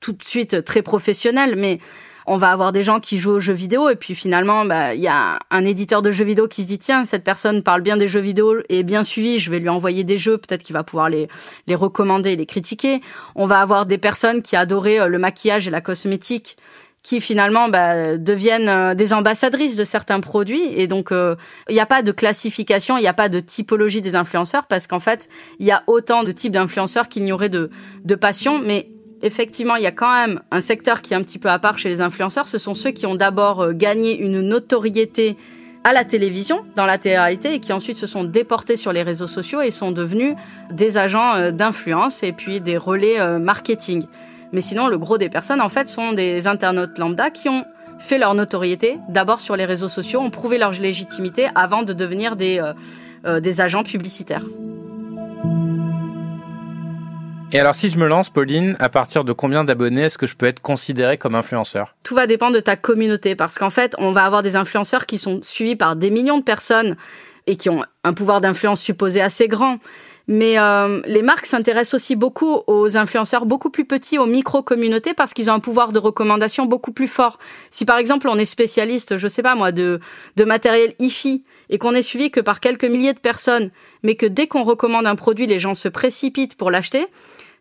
tout 0.00 0.12
de 0.12 0.22
suite 0.22 0.64
très 0.64 0.82
professionnelles, 0.82 1.56
mais 1.56 1.80
on 2.28 2.36
va 2.36 2.50
avoir 2.50 2.72
des 2.72 2.82
gens 2.82 3.00
qui 3.00 3.18
jouent 3.18 3.32
aux 3.32 3.40
jeux 3.40 3.52
vidéo 3.52 3.88
et 3.88 3.96
puis 3.96 4.14
finalement 4.14 4.64
bah 4.64 4.94
il 4.94 5.00
y 5.00 5.08
a 5.08 5.38
un 5.50 5.64
éditeur 5.64 6.02
de 6.02 6.10
jeux 6.10 6.24
vidéo 6.24 6.46
qui 6.46 6.62
se 6.62 6.68
dit 6.68 6.78
tiens 6.78 7.04
cette 7.04 7.24
personne 7.24 7.62
parle 7.62 7.82
bien 7.82 7.96
des 7.96 8.08
jeux 8.08 8.20
vidéo 8.20 8.56
et 8.68 8.82
bien 8.82 9.02
suivi 9.02 9.38
je 9.38 9.50
vais 9.50 9.58
lui 9.58 9.68
envoyer 9.68 10.04
des 10.04 10.18
jeux 10.18 10.38
peut-être 10.38 10.62
qu'il 10.62 10.74
va 10.74 10.84
pouvoir 10.84 11.08
les 11.08 11.28
les 11.66 11.74
recommander 11.74 12.36
les 12.36 12.46
critiquer. 12.46 13.00
On 13.34 13.46
va 13.46 13.60
avoir 13.60 13.86
des 13.86 13.98
personnes 13.98 14.42
qui 14.42 14.56
adoraient 14.56 15.00
euh, 15.00 15.06
le 15.06 15.18
maquillage 15.18 15.68
et 15.68 15.70
la 15.70 15.80
cosmétique 15.80 16.56
qui 17.02 17.20
finalement 17.20 17.68
bah, 17.68 18.18
deviennent 18.18 18.68
euh, 18.68 18.94
des 18.94 19.12
ambassadrices 19.12 19.76
de 19.76 19.84
certains 19.84 20.20
produits 20.20 20.64
et 20.74 20.86
donc 20.86 21.12
euh, 21.12 21.36
il 21.68 21.74
n'y 21.74 21.80
a 21.80 21.86
pas 21.86 22.02
de 22.02 22.12
classification, 22.12 22.98
il 22.98 23.02
n'y 23.02 23.08
a 23.08 23.14
pas 23.14 23.28
de 23.28 23.40
typologie 23.40 24.02
des 24.02 24.16
influenceurs 24.16 24.66
parce 24.66 24.86
qu'en 24.86 24.98
fait 24.98 25.28
il 25.58 25.66
y 25.66 25.70
a 25.70 25.82
autant 25.86 26.24
de 26.24 26.32
types 26.32 26.52
d'influenceurs 26.52 27.08
qu'il 27.08 27.24
n'y 27.24 27.32
aurait 27.32 27.48
de 27.48 27.70
de 28.04 28.14
passion, 28.14 28.58
mais 28.58 28.90
effectivement, 29.22 29.76
il 29.76 29.82
y 29.82 29.86
a 29.86 29.92
quand 29.92 30.12
même 30.12 30.40
un 30.50 30.60
secteur 30.60 31.02
qui 31.02 31.14
est 31.14 31.16
un 31.16 31.22
petit 31.22 31.38
peu 31.38 31.48
à 31.48 31.58
part 31.58 31.78
chez 31.78 31.88
les 31.88 32.00
influenceurs. 32.00 32.46
Ce 32.46 32.58
sont 32.58 32.74
ceux 32.74 32.90
qui 32.90 33.06
ont 33.06 33.14
d'abord 33.14 33.60
euh, 33.60 33.72
gagné 33.72 34.18
une 34.18 34.40
notoriété 34.40 35.36
à 35.84 35.92
la 35.92 36.04
télévision, 36.04 36.64
dans 36.76 36.86
la 36.86 36.98
télé-réalité, 36.98 37.54
et 37.54 37.60
qui 37.60 37.72
ensuite 37.72 37.96
se 37.96 38.06
sont 38.06 38.24
déportés 38.24 38.76
sur 38.76 38.92
les 38.92 39.02
réseaux 39.02 39.26
sociaux 39.26 39.60
et 39.60 39.70
sont 39.70 39.92
devenus 39.92 40.34
des 40.70 40.98
agents 40.98 41.34
euh, 41.34 41.50
d'influence 41.50 42.22
et 42.22 42.32
puis 42.32 42.60
des 42.60 42.76
relais 42.76 43.20
euh, 43.20 43.38
marketing. 43.38 44.04
Mais 44.52 44.60
sinon, 44.60 44.88
le 44.88 44.98
gros 44.98 45.18
des 45.18 45.28
personnes, 45.28 45.60
en 45.60 45.68
fait, 45.68 45.88
sont 45.88 46.12
des 46.12 46.46
internautes 46.46 46.98
lambda 46.98 47.30
qui 47.30 47.48
ont 47.48 47.64
fait 47.98 48.18
leur 48.18 48.34
notoriété 48.34 48.98
d'abord 49.08 49.40
sur 49.40 49.56
les 49.56 49.64
réseaux 49.64 49.88
sociaux, 49.88 50.20
ont 50.20 50.30
prouvé 50.30 50.58
leur 50.58 50.72
légitimité 50.72 51.48
avant 51.54 51.82
de 51.82 51.92
devenir 51.92 52.36
des, 52.36 52.62
des 53.42 53.60
agents 53.60 53.82
publicitaires. 53.82 54.44
Et 57.50 57.58
alors 57.58 57.74
si 57.74 57.88
je 57.88 57.96
me 57.96 58.06
lance, 58.06 58.28
Pauline, 58.28 58.76
à 58.78 58.90
partir 58.90 59.24
de 59.24 59.32
combien 59.32 59.64
d'abonnés 59.64 60.02
est-ce 60.02 60.18
que 60.18 60.26
je 60.26 60.36
peux 60.36 60.44
être 60.44 60.60
considéré 60.60 61.16
comme 61.16 61.34
influenceur? 61.34 61.94
Tout 62.02 62.14
va 62.14 62.26
dépendre 62.26 62.54
de 62.54 62.60
ta 62.60 62.76
communauté, 62.76 63.34
parce 63.36 63.58
qu'en 63.58 63.70
fait, 63.70 63.94
on 63.96 64.12
va 64.12 64.24
avoir 64.24 64.42
des 64.42 64.54
influenceurs 64.54 65.06
qui 65.06 65.16
sont 65.16 65.40
suivis 65.42 65.74
par 65.74 65.96
des 65.96 66.10
millions 66.10 66.36
de 66.36 66.42
personnes 66.42 66.96
et 67.46 67.56
qui 67.56 67.70
ont 67.70 67.84
un 68.04 68.12
pouvoir 68.12 68.42
d'influence 68.42 68.82
supposé 68.82 69.22
assez 69.22 69.48
grand. 69.48 69.78
Mais 70.30 70.58
euh, 70.58 71.00
les 71.06 71.22
marques 71.22 71.46
s'intéressent 71.46 71.94
aussi 71.94 72.14
beaucoup 72.16 72.58
aux 72.66 72.98
influenceurs 72.98 73.46
beaucoup 73.46 73.70
plus 73.70 73.86
petits, 73.86 74.18
aux 74.18 74.26
micro-communautés, 74.26 75.14
parce 75.14 75.32
qu'ils 75.32 75.50
ont 75.50 75.54
un 75.54 75.60
pouvoir 75.60 75.90
de 75.92 75.98
recommandation 75.98 76.66
beaucoup 76.66 76.92
plus 76.92 77.08
fort. 77.08 77.38
Si 77.70 77.86
par 77.86 77.96
exemple 77.96 78.28
on 78.28 78.36
est 78.36 78.44
spécialiste, 78.44 79.16
je 79.16 79.26
sais 79.26 79.42
pas 79.42 79.54
moi, 79.54 79.72
de, 79.72 80.00
de 80.36 80.44
matériel 80.44 80.92
IFI, 80.98 81.44
et 81.70 81.78
qu'on 81.78 81.94
est 81.94 82.02
suivi 82.02 82.30
que 82.30 82.40
par 82.40 82.60
quelques 82.60 82.84
milliers 82.84 83.14
de 83.14 83.18
personnes, 83.18 83.70
mais 84.02 84.16
que 84.16 84.26
dès 84.26 84.48
qu'on 84.48 84.64
recommande 84.64 85.06
un 85.06 85.16
produit, 85.16 85.46
les 85.46 85.58
gens 85.58 85.72
se 85.72 85.88
précipitent 85.88 86.56
pour 86.56 86.70
l'acheter, 86.70 87.06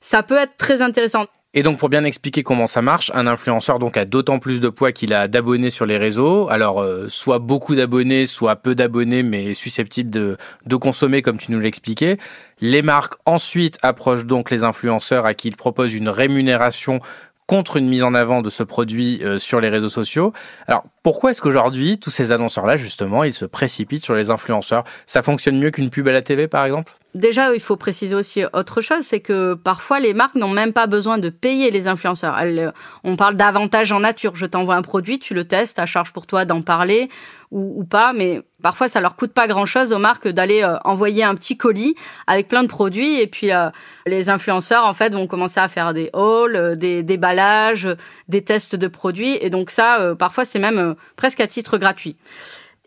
ça 0.02 0.24
peut 0.24 0.38
être 0.38 0.58
très 0.58 0.82
intéressant. 0.82 1.26
Et 1.54 1.64
donc 1.64 1.80
pour 1.80 1.90
bien 1.90 2.04
expliquer 2.04 2.44
comment 2.44 2.68
ça 2.68 2.84
marche, 2.84 3.12
un 3.16 3.26
influenceur 3.26 3.80
donc 3.80 3.98
a 3.98 4.06
d'autant 4.06 4.38
plus 4.38 4.60
de 4.62 4.70
poids 4.70 4.92
qu'il 4.92 5.14
a 5.14 5.28
d'abonnés 5.28 5.72
sur 5.72 5.86
les 5.86 5.98
réseaux. 5.98 6.48
Alors 6.50 6.82
euh, 6.82 7.08
soit 7.10 7.40
beaucoup 7.40 7.74
d'abonnés, 7.74 8.28
soit 8.28 8.58
peu 8.58 8.76
d'abonnés, 8.76 9.24
mais 9.24 9.56
susceptibles 9.56 10.12
de, 10.12 10.38
consommer 10.76 11.22
comme 11.22 11.38
tu 11.38 11.52
nous 11.52 11.60
l'expliquais. 11.60 12.18
Les 12.62 12.82
marques 12.82 13.16
ensuite 13.26 13.80
approchent 13.82 14.26
donc 14.26 14.52
les 14.52 14.64
influenceurs 14.64 15.26
à 15.26 15.34
qui 15.34 15.48
ils 15.48 15.56
proposent 15.56 15.94
une 15.94 16.10
rémunération 16.10 17.00
contre 17.48 17.78
une 17.78 17.88
mise 17.88 18.04
en 18.04 18.14
avant 18.14 18.42
de 18.42 18.50
ce 18.50 18.62
produit 18.62 19.22
euh, 19.24 19.40
sur 19.40 19.60
les 19.62 19.70
réseaux 19.70 19.90
sociaux. 19.90 20.34
Alors 20.68 20.84
pourquoi 21.02 21.32
est-ce 21.32 21.42
qu'aujourd'hui 21.42 21.98
tous 21.98 22.12
ces 22.12 22.32
annonceurs-là 22.32 22.76
justement 22.76 23.24
ils 23.24 23.34
se 23.34 23.46
précipitent 23.46 24.04
sur 24.04 24.14
les 24.14 24.30
influenceurs? 24.30 24.84
Ça 25.08 25.24
fonctionne 25.24 25.58
mieux 25.58 25.72
qu'une 25.72 25.90
pub 25.90 26.08
à 26.08 26.12
la 26.12 26.22
TV 26.22 26.48
par 26.48 26.66
exemple? 26.66 26.94
Déjà, 27.18 27.52
il 27.56 27.60
faut 27.60 27.78
préciser 27.78 28.14
aussi 28.14 28.44
autre 28.54 28.82
chose, 28.82 29.02
c'est 29.02 29.22
que 29.22 29.56
parfois 29.56 30.00
les 30.00 30.14
marques 30.14 30.36
n'ont 30.36 30.52
même 30.52 30.72
pas 30.72 30.86
besoin 30.86 31.18
de 31.18 31.30
payer 31.30 31.72
les 31.72 31.88
influenceurs. 31.88 32.38
Elles, 32.38 32.72
on 33.04 33.16
parle 33.16 33.36
d'avantage 33.36 33.92
en 33.92 34.02
nature. 34.02 34.36
Je 34.36 34.46
t'envoie 34.46 34.76
un 34.76 34.84
produit, 34.84 35.18
tu 35.18 35.34
le 35.34 35.44
testes, 35.44 35.80
à 35.80 35.88
charge 35.88 36.14
pour 36.14 36.28
toi 36.28 36.46
d'en 36.46 36.62
parler 36.62 37.10
ou, 37.50 37.86
pas, 37.86 38.14
mais 38.14 38.42
parfois 38.62 38.88
ça 38.88 39.00
leur 39.00 39.16
coûte 39.16 39.32
pas 39.32 39.48
grand-chose 39.48 39.94
aux 39.94 40.00
marques 40.00 40.28
d'aller 40.28 40.62
euh, 40.64 40.78
envoyer 40.84 41.24
un 41.24 41.34
petit 41.34 41.58
colis 41.58 41.96
avec 42.28 42.50
plein 42.50 42.62
de 42.62 42.68
produits 42.68 43.20
et 43.22 43.28
puis 43.28 43.52
euh, 43.52 43.70
les 44.06 44.30
influenceurs 44.30 44.86
en 44.86 44.94
fait 44.94 45.14
vont 45.14 45.28
commencer 45.28 45.60
à 45.60 45.70
faire 45.70 45.94
des 45.94 46.10
hauls, 46.14 46.56
euh, 46.56 46.76
des 46.76 47.04
déballages, 47.04 47.88
des 48.28 48.44
tests 48.44 48.76
de 48.76 48.88
produits 48.88 49.38
et 49.42 49.50
donc 49.50 49.72
ça 49.72 50.14
parfois 50.20 50.44
c'est 50.44 50.60
même 50.60 50.96
presque 51.16 51.40
à 51.40 51.48
titre 51.48 51.78
gratuit. 51.78 52.18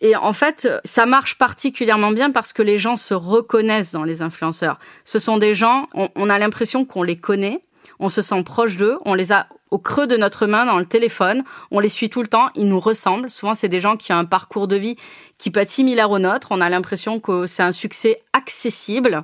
Et 0.01 0.17
en 0.17 0.33
fait, 0.33 0.69
ça 0.85 1.07
marche 1.07 1.37
particulièrement 1.37 2.11
bien 2.11 2.31
parce 2.31 2.53
que 2.53 2.63
les 2.63 2.79
gens 2.79 2.97
se 2.97 3.15
reconnaissent 3.15 3.93
dans 3.93 4.05
les 4.05 4.23
influenceurs. 4.23 4.79
Ce 5.05 5.19
sont 5.19 5.37
des 5.37 5.55
gens, 5.55 5.89
on, 5.95 6.31
a 6.31 6.39
l'impression 6.39 6.85
qu'on 6.85 7.03
les 7.03 7.17
connaît, 7.17 7.61
on 7.99 8.09
se 8.09 8.23
sent 8.23 8.43
proche 8.43 8.77
d'eux, 8.77 8.99
on 9.05 9.15
les 9.15 9.33
a 9.33 9.47
au 9.71 9.79
creux 9.79 10.07
de 10.07 10.17
notre 10.17 10.47
main 10.47 10.65
dans 10.67 10.79
le 10.79 10.87
téléphone, 10.87 11.45
on 11.71 11.81
les 11.81 11.91
suit 11.91 12.09
tout 12.11 12.23
le 12.23 12.29
temps, 12.29 12.49
ils 12.55 12.67
nous 12.67 12.81
ressemblent. 12.81 13.31
Souvent, 13.31 13.55
c'est 13.55 13.69
des 13.69 13.81
gens 13.81 13.97
qui 13.97 14.13
ont 14.13 14.19
un 14.19 14.25
parcours 14.25 14.69
de 14.69 14.77
vie 14.77 14.97
qui 15.39 15.51
peut 15.51 15.61
être 15.61 15.71
similaire 15.71 16.11
au 16.11 16.19
nôtre. 16.19 16.49
On 16.51 16.61
a 16.61 16.69
l'impression 16.71 17.21
que 17.21 17.47
c'est 17.47 17.63
un 17.63 17.73
succès 17.73 18.23
accessible. 18.33 19.23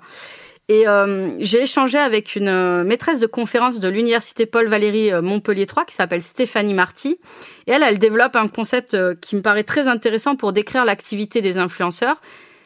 Et 0.68 0.88
euh, 0.88 1.30
j'ai 1.38 1.62
échangé 1.62 1.96
avec 1.96 2.34
une 2.34 2.48
euh, 2.48 2.82
maîtresse 2.82 3.20
de 3.20 3.28
conférence 3.28 3.78
de 3.78 3.88
l'université 3.88 4.46
Paul 4.46 4.66
Valéry 4.66 5.12
euh, 5.12 5.22
Montpellier 5.22 5.66
3 5.66 5.84
qui 5.84 5.94
s'appelle 5.94 6.22
Stéphanie 6.22 6.74
Marty. 6.74 7.20
Et 7.68 7.72
elle, 7.72 7.84
elle 7.84 8.00
développe 8.00 8.34
un 8.34 8.48
concept 8.48 8.96
qui 9.20 9.36
me 9.36 9.42
paraît 9.42 9.62
très 9.62 9.86
intéressant 9.86 10.34
pour 10.34 10.52
décrire 10.52 10.84
l'activité 10.84 11.40
des 11.40 11.58
influenceurs. 11.58 12.20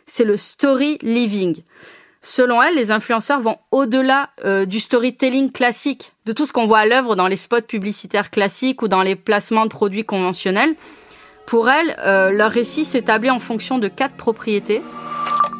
C'est 0.07 0.25
le 0.25 0.39
story 0.39 0.97
living. 1.03 1.63
Selon 2.23 2.63
elle, 2.63 2.75
les 2.75 2.91
influenceurs 2.91 3.41
vont 3.41 3.59
au-delà 3.71 4.31
du 4.67 4.79
storytelling 4.79 5.51
classique, 5.51 6.13
de 6.27 6.33
tout 6.33 6.45
ce 6.45 6.53
qu'on 6.53 6.67
voit 6.67 6.81
à 6.81 6.87
l'œuvre 6.87 7.17
dans 7.17 7.29
les 7.29 7.37
spots 7.37 7.63
publicitaires 7.63 8.31
classiques 8.31 8.83
ou 8.83 8.89
dans 8.89 9.03
les 9.03 9.17
placements 9.17 9.65
de 9.65 9.71
produits 9.71 10.05
conventionnels. 10.05 10.75
Pour 11.47 11.71
elle, 11.71 11.97
leur 12.37 12.51
récit 12.51 12.85
s'établit 12.85 13.31
en 13.31 13.39
fonction 13.39 13.79
de 13.79 13.89
quatre 13.89 14.17
propriétés. 14.17 14.83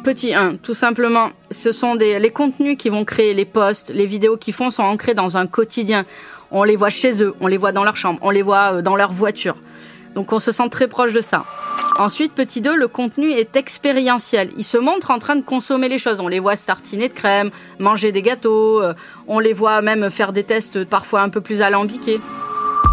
Petit 0.03 0.33
1, 0.33 0.55
tout 0.57 0.73
simplement, 0.73 1.29
ce 1.51 1.71
sont 1.71 1.93
les 1.93 2.31
contenus 2.31 2.75
qui 2.75 2.89
vont 2.89 3.05
créer 3.05 3.35
les 3.35 3.45
posts, 3.45 3.91
les 3.93 4.07
vidéos 4.07 4.35
qu'ils 4.35 4.55
font 4.55 4.71
sont 4.71 4.81
ancrés 4.81 5.13
dans 5.13 5.37
un 5.37 5.45
quotidien. 5.45 6.05
On 6.49 6.63
les 6.63 6.75
voit 6.75 6.89
chez 6.89 7.21
eux, 7.21 7.35
on 7.39 7.45
les 7.45 7.57
voit 7.57 7.71
dans 7.71 7.83
leur 7.83 7.97
chambre, 7.97 8.19
on 8.23 8.31
les 8.31 8.41
voit 8.41 8.73
euh, 8.73 8.81
dans 8.81 8.95
leur 8.95 9.13
voiture. 9.13 9.57
Donc 10.15 10.33
on 10.33 10.39
se 10.39 10.51
sent 10.51 10.69
très 10.69 10.87
proche 10.87 11.13
de 11.13 11.21
ça. 11.21 11.45
Ensuite, 11.99 12.33
petit 12.33 12.61
2, 12.61 12.75
le 12.75 12.87
contenu 12.87 13.29
est 13.29 13.55
expérientiel. 13.55 14.49
Ils 14.57 14.63
se 14.63 14.79
montrent 14.79 15.11
en 15.11 15.19
train 15.19 15.35
de 15.35 15.43
consommer 15.43 15.87
les 15.87 15.99
choses. 15.99 16.19
On 16.19 16.27
les 16.27 16.39
voit 16.39 16.55
startiner 16.55 17.07
de 17.07 17.13
crème, 17.13 17.51
manger 17.77 18.11
des 18.11 18.23
gâteaux, 18.23 18.81
euh, 18.81 18.93
on 19.27 19.37
les 19.37 19.53
voit 19.53 19.83
même 19.83 20.09
faire 20.09 20.33
des 20.33 20.43
tests 20.43 20.83
parfois 20.83 21.21
un 21.21 21.29
peu 21.29 21.41
plus 21.41 21.61
alambiqués. 21.61 22.19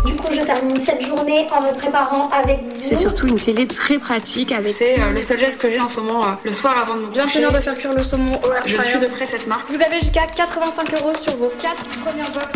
Du 0.05 0.15
coup, 0.15 0.29
je 0.33 0.43
termine 0.43 0.79
cette 0.79 1.05
journée 1.05 1.47
en 1.51 1.61
me 1.61 1.77
préparant 1.77 2.29
avec 2.29 2.63
vous. 2.63 2.71
C'est 2.81 2.95
surtout 2.95 3.27
une 3.27 3.37
télé 3.37 3.67
très 3.67 3.99
pratique 3.99 4.53
avec. 4.53 4.75
C'est 4.75 5.01
euh, 5.01 5.11
le 5.11 5.21
seul 5.21 5.39
geste 5.39 5.61
que 5.61 5.71
j'ai 5.71 5.81
en 5.81 5.89
ce 5.89 6.01
moment, 6.01 6.25
euh, 6.25 6.31
le 6.45 6.53
soir 6.53 6.79
avant 6.79 6.95
de 6.97 7.03
me 7.03 7.07
coucher. 7.07 7.41
de 7.41 7.61
faire 7.61 7.77
cuire 7.77 7.93
le 7.93 8.03
saumon 8.03 8.33
au 8.33 8.49
Je 8.67 8.77
suis 8.77 9.01
de 9.01 9.07
près 9.07 9.27
cette 9.27 9.47
marque. 9.47 9.69
Vous 9.71 9.83
avez 9.83 9.99
jusqu'à 10.01 10.27
85 10.27 11.01
euros 11.01 11.15
sur 11.15 11.37
vos 11.37 11.51
4 11.61 12.01
premières 12.01 12.31
box. 12.31 12.53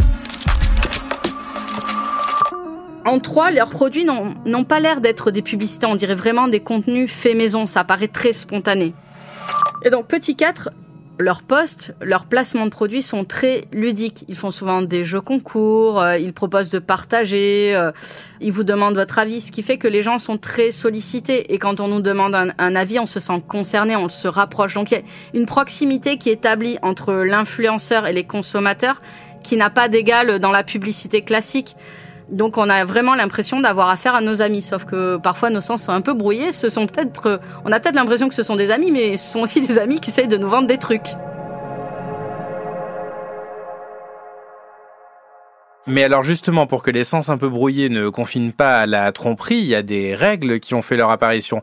En 3.05 3.19
trois, 3.19 3.51
leurs 3.51 3.71
produits 3.71 4.05
n'ont 4.05 4.65
pas 4.65 4.79
l'air 4.79 5.01
d'être 5.01 5.33
des 5.33 5.43
publicités, 5.43 5.87
on 5.87 5.97
dirait 5.97 6.15
vraiment 6.15 6.47
des 6.47 6.61
contenus 6.61 7.11
faits 7.11 7.37
maison, 7.37 7.67
ça 7.67 7.83
paraît 7.83 8.07
très 8.07 8.33
spontané. 8.33 8.95
Et 9.85 9.91
donc, 9.91 10.07
petit 10.07 10.37
4, 10.37 10.71
leurs 11.19 11.43
posts, 11.43 11.95
leurs 12.01 12.27
placements 12.27 12.65
de 12.65 12.71
produits 12.71 13.03
sont 13.03 13.25
très 13.25 13.65
ludiques. 13.73 14.25
Ils 14.29 14.37
font 14.37 14.51
souvent 14.51 14.83
des 14.83 15.05
jeux 15.05 15.21
concours, 15.21 16.01
euh, 16.01 16.19
ils 16.19 16.33
proposent 16.33 16.71
de 16.71 16.79
partager, 16.79 17.75
euh, 17.75 17.93
ils 18.41 18.53
vous 18.53 18.65
demandent 18.65 18.95
votre 18.95 19.19
avis, 19.19 19.41
ce 19.41 19.53
qui 19.53 19.63
fait 19.63 19.79
que 19.79 19.89
les 19.89 20.03
gens 20.03 20.19
sont 20.19 20.39
très 20.39 20.71
sollicités. 20.71 21.53
Et 21.53 21.59
quand 21.59 21.81
on 21.81 21.89
nous 21.89 22.01
demande 22.01 22.35
un, 22.35 22.49
un 22.59 22.77
avis, 22.77 22.99
on 22.99 23.07
se 23.07 23.21
sent 23.21 23.43
concerné, 23.47 23.95
on 23.97 24.09
se 24.09 24.29
rapproche. 24.29 24.75
Donc 24.75 24.91
il 24.91 24.95
y 24.95 24.99
a 24.99 25.03
une 25.35 25.47
proximité 25.47 26.19
qui 26.19 26.31
est 26.31 26.35
établie 26.35 26.79
entre 26.83 27.13
l'influenceur 27.13 28.07
et 28.07 28.13
les 28.13 28.25
consommateurs 28.25 29.01
qui 29.43 29.57
n'a 29.57 29.71
pas 29.71 29.89
d'égal 29.89 30.39
dans 30.39 30.51
la 30.51 30.65
publicité 30.65 31.23
classique. 31.23 31.77
Donc 32.33 32.57
on 32.57 32.71
a 32.71 32.85
vraiment 32.85 33.15
l'impression 33.15 33.61
d'avoir 33.61 33.91
affaire 33.91 34.15
à 34.15 34.23
nos 34.23 34.41
amis, 34.41 34.63
sauf 34.63 34.87
que 34.87 35.19
parfois 35.19 35.51
nos 35.51 35.61
sens 35.61 35.85
sont 35.85 35.93
un 35.93 36.01
peu 36.01 36.15
brouillés. 36.15 36.53
Ce 36.53 36.71
sont 36.71 36.87
peut-être, 36.87 37.41
on 37.67 37.73
a 37.73 37.79
peut-être 37.79 37.95
l'impression 37.95 38.29
que 38.29 38.35
ce 38.35 38.43
sont 38.43 38.57
des 38.57 38.71
amis, 38.71 38.91
mais 38.91 39.19
ce 39.19 39.33
sont 39.33 39.41
aussi 39.41 39.61
des 39.67 39.79
amis 39.79 40.01
qui 40.01 40.11
essayent 40.11 40.29
de 40.29 40.39
nous 40.39 40.49
vendre 40.49 40.67
des 40.67 40.79
trucs. 40.79 41.15
Mais 45.87 46.05
alors 46.05 46.23
justement, 46.23 46.67
pour 46.67 46.83
que 46.83 46.91
les 46.91 47.05
sens 47.05 47.29
un 47.29 47.37
peu 47.37 47.49
brouillés 47.49 47.89
ne 47.89 48.09
confinent 48.09 48.53
pas 48.53 48.81
à 48.81 48.87
la 48.87 49.11
tromperie, 49.13 49.57
il 49.57 49.67
y 49.67 49.75
a 49.75 49.83
des 49.83 50.15
règles 50.15 50.61
qui 50.61 50.75
ont 50.75 50.83
fait 50.83 50.97
leur 50.97 51.11
apparition. 51.11 51.61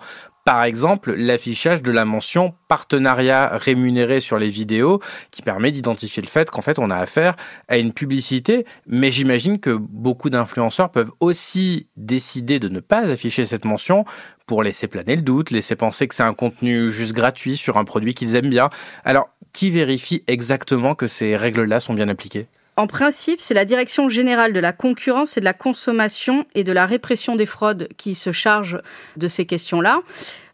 Par 0.49 0.63
exemple, 0.63 1.13
l'affichage 1.13 1.83
de 1.83 1.91
la 1.91 2.05
mention 2.05 2.55
partenariat 2.67 3.55
rémunéré 3.55 4.19
sur 4.19 4.39
les 4.39 4.47
vidéos 4.47 4.99
qui 5.29 5.43
permet 5.43 5.69
d'identifier 5.69 6.23
le 6.23 6.27
fait 6.27 6.49
qu'en 6.49 6.63
fait 6.63 6.79
on 6.79 6.89
a 6.89 6.95
affaire 6.95 7.35
à 7.67 7.77
une 7.77 7.93
publicité. 7.93 8.65
Mais 8.87 9.11
j'imagine 9.11 9.59
que 9.59 9.77
beaucoup 9.77 10.31
d'influenceurs 10.31 10.89
peuvent 10.89 11.11
aussi 11.19 11.85
décider 11.97 12.57
de 12.57 12.67
ne 12.67 12.79
pas 12.79 13.01
afficher 13.01 13.45
cette 13.45 13.63
mention 13.63 14.05
pour 14.47 14.63
laisser 14.63 14.87
planer 14.87 15.17
le 15.17 15.21
doute, 15.21 15.51
laisser 15.51 15.75
penser 15.75 16.07
que 16.07 16.15
c'est 16.15 16.23
un 16.23 16.33
contenu 16.33 16.91
juste 16.91 17.13
gratuit 17.13 17.55
sur 17.55 17.77
un 17.77 17.83
produit 17.83 18.15
qu'ils 18.15 18.33
aiment 18.33 18.49
bien. 18.49 18.71
Alors, 19.05 19.29
qui 19.53 19.69
vérifie 19.69 20.23
exactement 20.25 20.95
que 20.95 21.07
ces 21.07 21.35
règles-là 21.35 21.79
sont 21.79 21.93
bien 21.93 22.09
appliquées? 22.09 22.47
En 22.79 22.87
principe, 22.87 23.41
c'est 23.41 23.53
la 23.53 23.65
Direction 23.65 24.07
générale 24.07 24.53
de 24.53 24.59
la 24.61 24.71
concurrence 24.71 25.35
et 25.35 25.41
de 25.41 25.45
la 25.45 25.51
consommation 25.53 26.45
et 26.55 26.63
de 26.63 26.71
la 26.71 26.85
répression 26.85 27.35
des 27.35 27.45
fraudes 27.45 27.89
qui 27.97 28.15
se 28.15 28.31
charge 28.31 28.79
de 29.17 29.27
ces 29.27 29.45
questions-là. 29.45 29.99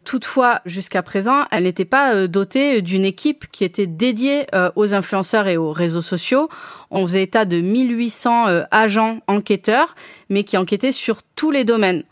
Toutefois, 0.02 0.60
jusqu'à 0.66 1.04
présent, 1.04 1.44
elle 1.52 1.62
n'était 1.62 1.84
pas 1.84 2.14
euh, 2.16 2.26
dotée 2.26 2.82
d'une 2.82 3.04
équipe 3.04 3.46
qui 3.52 3.62
était 3.62 3.86
dédiée 3.86 4.48
euh, 4.56 4.72
aux 4.74 4.92
influenceurs 4.92 5.46
et 5.46 5.56
aux 5.56 5.70
réseaux 5.70 6.02
sociaux. 6.02 6.48
On 6.90 7.06
faisait 7.06 7.22
état 7.22 7.44
de 7.44 7.60
1800 7.60 8.48
euh, 8.48 8.62
agents 8.72 9.20
enquêteurs, 9.28 9.94
mais 10.28 10.42
qui 10.42 10.56
enquêtaient 10.56 10.90
sur 10.90 11.18
tous 11.36 11.52
les 11.52 11.62
domaines. 11.62 12.02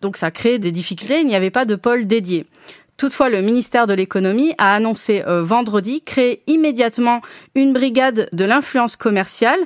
Donc 0.00 0.16
ça 0.16 0.30
créait 0.30 0.60
des 0.60 0.70
difficultés, 0.70 1.22
il 1.22 1.26
n'y 1.26 1.34
avait 1.34 1.50
pas 1.50 1.64
de 1.64 1.74
pôle 1.74 2.06
dédié. 2.06 2.46
Toutefois, 2.96 3.28
le 3.28 3.42
ministère 3.42 3.86
de 3.86 3.92
l'économie 3.92 4.54
a 4.56 4.74
annoncé 4.74 5.22
euh, 5.26 5.42
vendredi 5.42 6.00
créer 6.02 6.42
immédiatement 6.46 7.20
une 7.54 7.74
brigade 7.74 8.28
de 8.32 8.44
l'influence 8.44 8.96
commerciale 8.96 9.60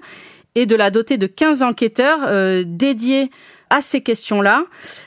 et 0.56 0.66
de 0.66 0.74
la 0.74 0.90
doter 0.90 1.16
de 1.16 1.28
15 1.28 1.62
enquêteurs 1.62 2.20
euh, 2.24 2.64
dédiés 2.66 3.30
à 3.72 3.82
ces 3.82 4.00
questions-là. 4.00 4.64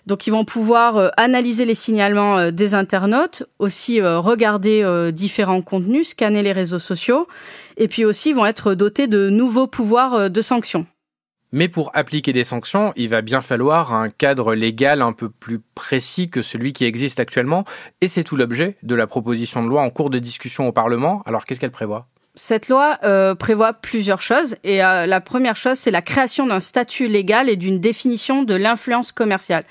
Donc 0.07 0.25
ils 0.25 0.31
vont 0.31 0.45
pouvoir 0.45 0.95
euh, 0.95 1.09
analyser 1.17 1.65
les 1.65 1.75
signalements 1.75 2.49
des 2.49 2.75
internautes, 2.75 3.43
aussi 3.59 3.99
regarder 4.01 5.12
différents 5.12 5.62
contenus, 5.62 6.09
scanner 6.09 6.43
les 6.43 6.53
réseaux 6.53 6.79
sociaux, 6.79 7.27
et 7.75 7.89
puis 7.89 8.05
aussi 8.05 8.31
vont 8.31 8.45
être 8.45 8.73
dotés 8.73 9.07
de 9.07 9.29
nouveaux 9.29 9.67
pouvoirs 9.67 10.29
de 10.29 10.41
sanctions. 10.41 10.86
Mais 11.55 11.67
pour 11.67 11.91
appliquer 11.93 12.33
des 12.33 12.43
sanctions, 12.43 12.93
il 12.95 13.09
va 13.09 13.21
bien 13.21 13.39
falloir 13.39 13.93
un 13.93 14.09
cadre 14.09 14.55
légal 14.55 15.03
un 15.03 15.13
peu 15.13 15.29
plus 15.29 15.59
précis 15.75 16.31
que 16.31 16.41
celui 16.41 16.73
qui 16.73 16.83
existe 16.83 17.19
actuellement. 17.19 17.63
Et 18.01 18.07
c'est 18.07 18.23
tout 18.23 18.35
l'objet 18.35 18.75
de 18.81 18.95
la 18.95 19.05
proposition 19.05 19.63
de 19.63 19.69
loi 19.69 19.83
en 19.83 19.91
cours 19.91 20.09
de 20.09 20.17
discussion 20.17 20.67
au 20.67 20.71
Parlement. 20.71 21.21
Alors 21.27 21.45
qu'est-ce 21.45 21.59
qu'elle 21.59 21.69
prévoit? 21.69 22.07
Cette 22.36 22.67
loi 22.67 22.98
euh, 23.04 23.36
prévoit 23.36 23.74
plusieurs 23.74 24.22
choses 24.22 24.56
et 24.63 24.84
euh, 24.84 25.06
la 25.06 25.22
première 25.22 25.56
chose, 25.56 25.78
c'est 25.78 25.91
la 25.91 26.02
création 26.02 26.48
d'un 26.48 26.60
statut 26.60 27.08
légal 27.08 27.48
et 27.48 27.56
d'une 27.56 27.80
définition 27.80 28.41
de 28.41 28.56
l'influence 28.56 29.12
commerciale. 29.12 29.65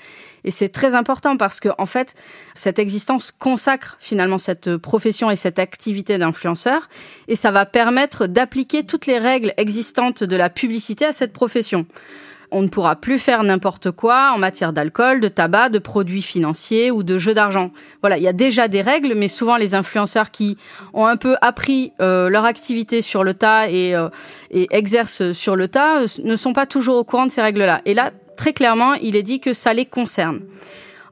Et 0.45 0.51
c'est 0.51 0.69
très 0.69 0.95
important 0.95 1.35
parce 1.35 1.59
que, 1.59 1.69
en 1.77 1.85
fait, 1.85 2.15
cette 2.53 2.79
existence 2.79 3.31
consacre 3.31 3.97
finalement 3.99 4.37
cette 4.37 4.77
profession 4.77 5.29
et 5.29 5.35
cette 5.35 5.59
activité 5.59 6.17
d'influenceur 6.17 6.87
et 7.27 7.35
ça 7.35 7.51
va 7.51 7.65
permettre 7.65 8.27
d'appliquer 8.27 8.85
toutes 8.85 9.07
les 9.07 9.19
règles 9.19 9.53
existantes 9.57 10.23
de 10.23 10.35
la 10.35 10.49
publicité 10.49 11.05
à 11.05 11.13
cette 11.13 11.33
profession 11.33 11.85
on 12.53 12.61
ne 12.61 12.67
pourra 12.67 12.95
plus 12.95 13.19
faire 13.19 13.43
n'importe 13.43 13.91
quoi 13.91 14.31
en 14.33 14.37
matière 14.37 14.71
d'alcool, 14.71 15.19
de 15.19 15.27
tabac, 15.27 15.69
de 15.69 15.79
produits 15.79 16.21
financiers 16.21 16.91
ou 16.91 17.03
de 17.03 17.17
jeux 17.17 17.33
d'argent. 17.33 17.71
Voilà, 18.01 18.17
il 18.17 18.23
y 18.23 18.27
a 18.27 18.33
déjà 18.33 18.67
des 18.67 18.81
règles, 18.81 19.15
mais 19.15 19.27
souvent 19.27 19.57
les 19.57 19.75
influenceurs 19.75 20.31
qui 20.31 20.57
ont 20.93 21.05
un 21.05 21.17
peu 21.17 21.35
appris 21.41 21.93
euh, 21.99 22.29
leur 22.29 22.45
activité 22.45 23.01
sur 23.01 23.23
le 23.23 23.33
tas 23.33 23.69
et, 23.69 23.95
euh, 23.95 24.09
et 24.51 24.67
exercent 24.71 25.33
sur 25.33 25.55
le 25.55 25.67
tas 25.67 26.01
ne 26.23 26.35
sont 26.35 26.53
pas 26.53 26.65
toujours 26.65 26.97
au 26.97 27.03
courant 27.03 27.25
de 27.25 27.31
ces 27.31 27.41
règles-là. 27.41 27.81
Et 27.85 27.93
là, 27.93 28.11
très 28.37 28.53
clairement, 28.53 28.93
il 28.93 29.15
est 29.15 29.23
dit 29.23 29.39
que 29.39 29.53
ça 29.53 29.73
les 29.73 29.85
concerne. 29.85 30.41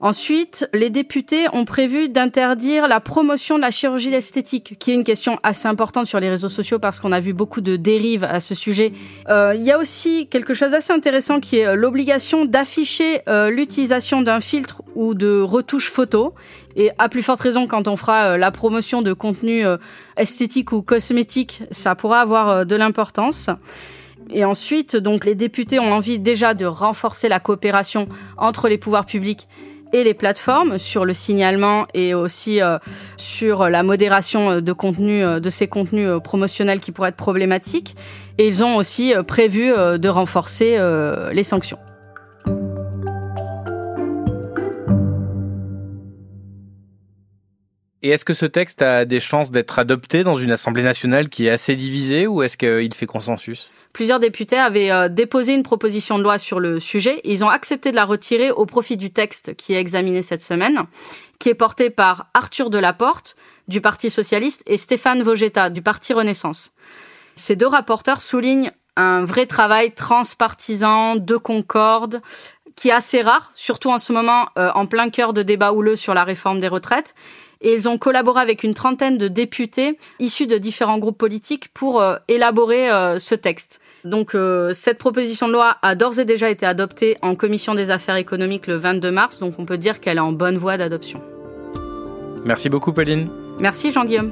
Ensuite, 0.03 0.67
les 0.73 0.89
députés 0.89 1.45
ont 1.53 1.63
prévu 1.63 2.09
d'interdire 2.09 2.87
la 2.87 2.99
promotion 2.99 3.57
de 3.57 3.61
la 3.61 3.69
chirurgie 3.69 4.11
esthétique, 4.11 4.75
qui 4.79 4.89
est 4.89 4.95
une 4.95 5.03
question 5.03 5.37
assez 5.43 5.67
importante 5.67 6.07
sur 6.07 6.19
les 6.19 6.27
réseaux 6.27 6.49
sociaux 6.49 6.79
parce 6.79 6.99
qu'on 6.99 7.11
a 7.11 7.19
vu 7.19 7.33
beaucoup 7.33 7.61
de 7.61 7.75
dérives 7.75 8.23
à 8.23 8.39
ce 8.39 8.55
sujet. 8.55 8.93
Euh, 9.29 9.53
il 9.55 9.63
y 9.63 9.69
a 9.69 9.77
aussi 9.77 10.25
quelque 10.25 10.55
chose 10.55 10.71
d'assez 10.71 10.91
intéressant 10.91 11.39
qui 11.39 11.57
est 11.57 11.75
l'obligation 11.75 12.45
d'afficher 12.45 13.21
euh, 13.29 13.51
l'utilisation 13.51 14.23
d'un 14.23 14.39
filtre 14.39 14.81
ou 14.95 15.13
de 15.13 15.39
retouche 15.39 15.91
photo. 15.91 16.33
Et 16.75 16.89
à 16.97 17.07
plus 17.07 17.21
forte 17.21 17.41
raison, 17.41 17.67
quand 17.67 17.87
on 17.87 17.95
fera 17.95 18.29
euh, 18.31 18.37
la 18.37 18.49
promotion 18.49 19.03
de 19.03 19.13
contenu 19.13 19.63
esthétique 20.17 20.71
ou 20.71 20.81
cosmétique, 20.81 21.61
ça 21.69 21.93
pourra 21.93 22.21
avoir 22.21 22.65
de 22.65 22.75
l'importance. 22.75 23.51
Et 24.33 24.45
ensuite, 24.45 24.95
donc, 24.95 25.25
les 25.25 25.35
députés 25.35 25.77
ont 25.77 25.91
envie 25.93 26.17
déjà 26.17 26.55
de 26.55 26.65
renforcer 26.65 27.29
la 27.29 27.39
coopération 27.39 28.07
entre 28.37 28.67
les 28.67 28.79
pouvoirs 28.79 29.05
publics 29.05 29.47
et 29.93 30.03
les 30.03 30.13
plateformes 30.13 30.77
sur 30.77 31.05
le 31.05 31.13
signalement 31.13 31.85
et 31.93 32.13
aussi 32.13 32.61
euh, 32.61 32.77
sur 33.17 33.69
la 33.69 33.83
modération 33.83 34.61
de 34.61 34.73
contenu 34.73 35.21
de 35.39 35.49
ces 35.49 35.67
contenus 35.67 36.09
promotionnels 36.23 36.79
qui 36.79 36.91
pourraient 36.91 37.09
être 37.09 37.15
problématiques 37.15 37.95
et 38.37 38.47
ils 38.47 38.63
ont 38.63 38.77
aussi 38.77 39.13
prévu 39.27 39.67
de 39.69 40.09
renforcer 40.09 40.77
les 41.31 41.43
sanctions. 41.43 41.77
Et 48.03 48.09
est-ce 48.09 48.25
que 48.25 48.33
ce 48.33 48.47
texte 48.47 48.81
a 48.81 49.05
des 49.05 49.19
chances 49.19 49.51
d'être 49.51 49.77
adopté 49.77 50.23
dans 50.23 50.33
une 50.33 50.51
Assemblée 50.51 50.81
nationale 50.81 51.29
qui 51.29 51.45
est 51.45 51.51
assez 51.51 51.75
divisée 51.75 52.25
ou 52.25 52.41
est-ce 52.41 52.57
qu'il 52.57 52.93
fait 52.95 53.05
consensus? 53.05 53.69
Plusieurs 53.93 54.19
députés 54.19 54.57
avaient 54.57 54.91
euh, 54.91 55.07
déposé 55.07 55.53
une 55.53 55.63
proposition 55.63 56.17
de 56.17 56.23
loi 56.23 56.39
sur 56.39 56.59
le 56.59 56.79
sujet 56.79 57.19
et 57.19 57.33
ils 57.33 57.43
ont 57.43 57.49
accepté 57.49 57.91
de 57.91 57.95
la 57.95 58.05
retirer 58.05 58.49
au 58.49 58.65
profit 58.65 58.97
du 58.97 59.11
texte 59.11 59.55
qui 59.55 59.73
est 59.73 59.79
examiné 59.79 60.23
cette 60.23 60.41
semaine, 60.41 60.85
qui 61.37 61.49
est 61.49 61.53
porté 61.53 61.89
par 61.89 62.27
Arthur 62.33 62.69
Delaporte 62.69 63.35
du 63.67 63.81
Parti 63.81 64.09
socialiste 64.09 64.63
et 64.65 64.77
Stéphane 64.77 65.21
Vogetta 65.21 65.69
du 65.69 65.81
Parti 65.81 66.13
Renaissance. 66.13 66.71
Ces 67.35 67.55
deux 67.55 67.67
rapporteurs 67.67 68.21
soulignent 68.21 68.71
un 68.97 69.23
vrai 69.23 69.45
travail 69.45 69.91
transpartisan, 69.93 71.15
de 71.15 71.37
concorde, 71.37 72.21
qui 72.75 72.89
est 72.89 72.93
assez 72.93 73.21
rare, 73.21 73.51
surtout 73.55 73.89
en 73.89 73.97
ce 73.97 74.13
moment 74.13 74.47
euh, 74.57 74.71
en 74.75 74.85
plein 74.85 75.09
cœur 75.09 75.33
de 75.33 75.43
débats 75.43 75.73
houleux 75.73 75.95
sur 75.95 76.13
la 76.13 76.23
réforme 76.23 76.59
des 76.59 76.67
retraites 76.67 77.15
et 77.63 77.75
ils 77.75 77.87
ont 77.87 77.99
collaboré 77.99 78.41
avec 78.41 78.63
une 78.63 78.73
trentaine 78.73 79.19
de 79.19 79.27
députés 79.27 79.99
issus 80.19 80.47
de 80.47 80.57
différents 80.57 80.97
groupes 80.97 81.17
politiques 81.17 81.69
pour 81.73 82.01
euh, 82.01 82.15
élaborer 82.27 82.89
euh, 82.89 83.19
ce 83.19 83.35
texte. 83.35 83.79
Donc 84.03 84.35
cette 84.73 84.97
proposition 84.97 85.47
de 85.47 85.53
loi 85.53 85.77
a 85.83 85.93
d'ores 85.93 86.19
et 86.19 86.25
déjà 86.25 86.49
été 86.49 86.65
adoptée 86.65 87.17
en 87.21 87.35
commission 87.35 87.75
des 87.75 87.91
affaires 87.91 88.15
économiques 88.15 88.65
le 88.65 88.75
22 88.75 89.11
mars, 89.11 89.39
donc 89.39 89.59
on 89.59 89.65
peut 89.65 89.77
dire 89.77 89.99
qu'elle 89.99 90.17
est 90.17 90.21
en 90.21 90.31
bonne 90.31 90.57
voie 90.57 90.77
d'adoption. 90.77 91.21
Merci 92.43 92.69
beaucoup 92.69 92.93
Pauline. 92.93 93.29
Merci 93.59 93.91
Jean-Guillaume. 93.91 94.31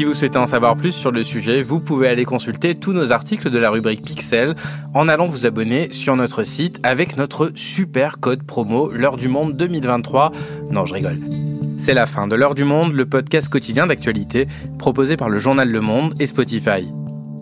Si 0.00 0.06
vous 0.06 0.14
souhaitez 0.14 0.38
en 0.38 0.46
savoir 0.46 0.76
plus 0.76 0.92
sur 0.92 1.10
le 1.10 1.22
sujet, 1.22 1.60
vous 1.60 1.78
pouvez 1.78 2.08
aller 2.08 2.24
consulter 2.24 2.74
tous 2.74 2.94
nos 2.94 3.12
articles 3.12 3.50
de 3.50 3.58
la 3.58 3.68
rubrique 3.68 4.02
Pixel 4.02 4.54
en 4.94 5.08
allant 5.08 5.26
vous 5.26 5.44
abonner 5.44 5.92
sur 5.92 6.16
notre 6.16 6.42
site 6.42 6.80
avec 6.82 7.18
notre 7.18 7.52
super 7.54 8.18
code 8.18 8.42
promo 8.42 8.90
L'heure 8.90 9.18
du 9.18 9.28
monde 9.28 9.58
2023. 9.58 10.32
Non, 10.70 10.86
je 10.86 10.94
rigole. 10.94 11.20
C'est 11.76 11.92
la 11.92 12.06
fin 12.06 12.26
de 12.26 12.34
L'heure 12.34 12.54
du 12.54 12.64
monde, 12.64 12.94
le 12.94 13.04
podcast 13.04 13.50
quotidien 13.50 13.86
d'actualité 13.86 14.48
proposé 14.78 15.18
par 15.18 15.28
le 15.28 15.38
journal 15.38 15.68
Le 15.68 15.82
Monde 15.82 16.14
et 16.18 16.26
Spotify. 16.26 16.90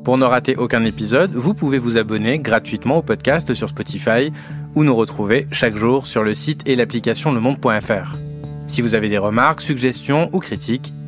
Pour 0.03 0.19
ne 0.19 0.25
rater 0.25 0.57
aucun 0.57 0.83
épisode, 0.83 1.31
vous 1.35 1.55
pouvez 1.55 1.79
vous 1.79 1.97
abonner 1.97 2.41
gratuitement 2.41 2.97
au 2.99 3.03
podcast 3.03 3.55
sur 3.55 3.69
Spotify 3.69 4.33
ou 4.75 4.83
nous 4.83 4.97
retrouver 4.97 5.47
chaque 5.53 5.77
jour 5.77 6.09
sur 6.09 6.25
le 6.25 6.35
site 6.35 6.69
et 6.69 6.75
l'application 6.75 7.31
lemonde.fr. 7.31 8.17
Si 8.67 8.83
vous 8.83 8.97
avez 8.97 9.09
des 9.09 9.19
remarques, 9.19 9.61
suggestions 9.61 10.29
ou 10.33 10.41
critiques, 10.41 10.93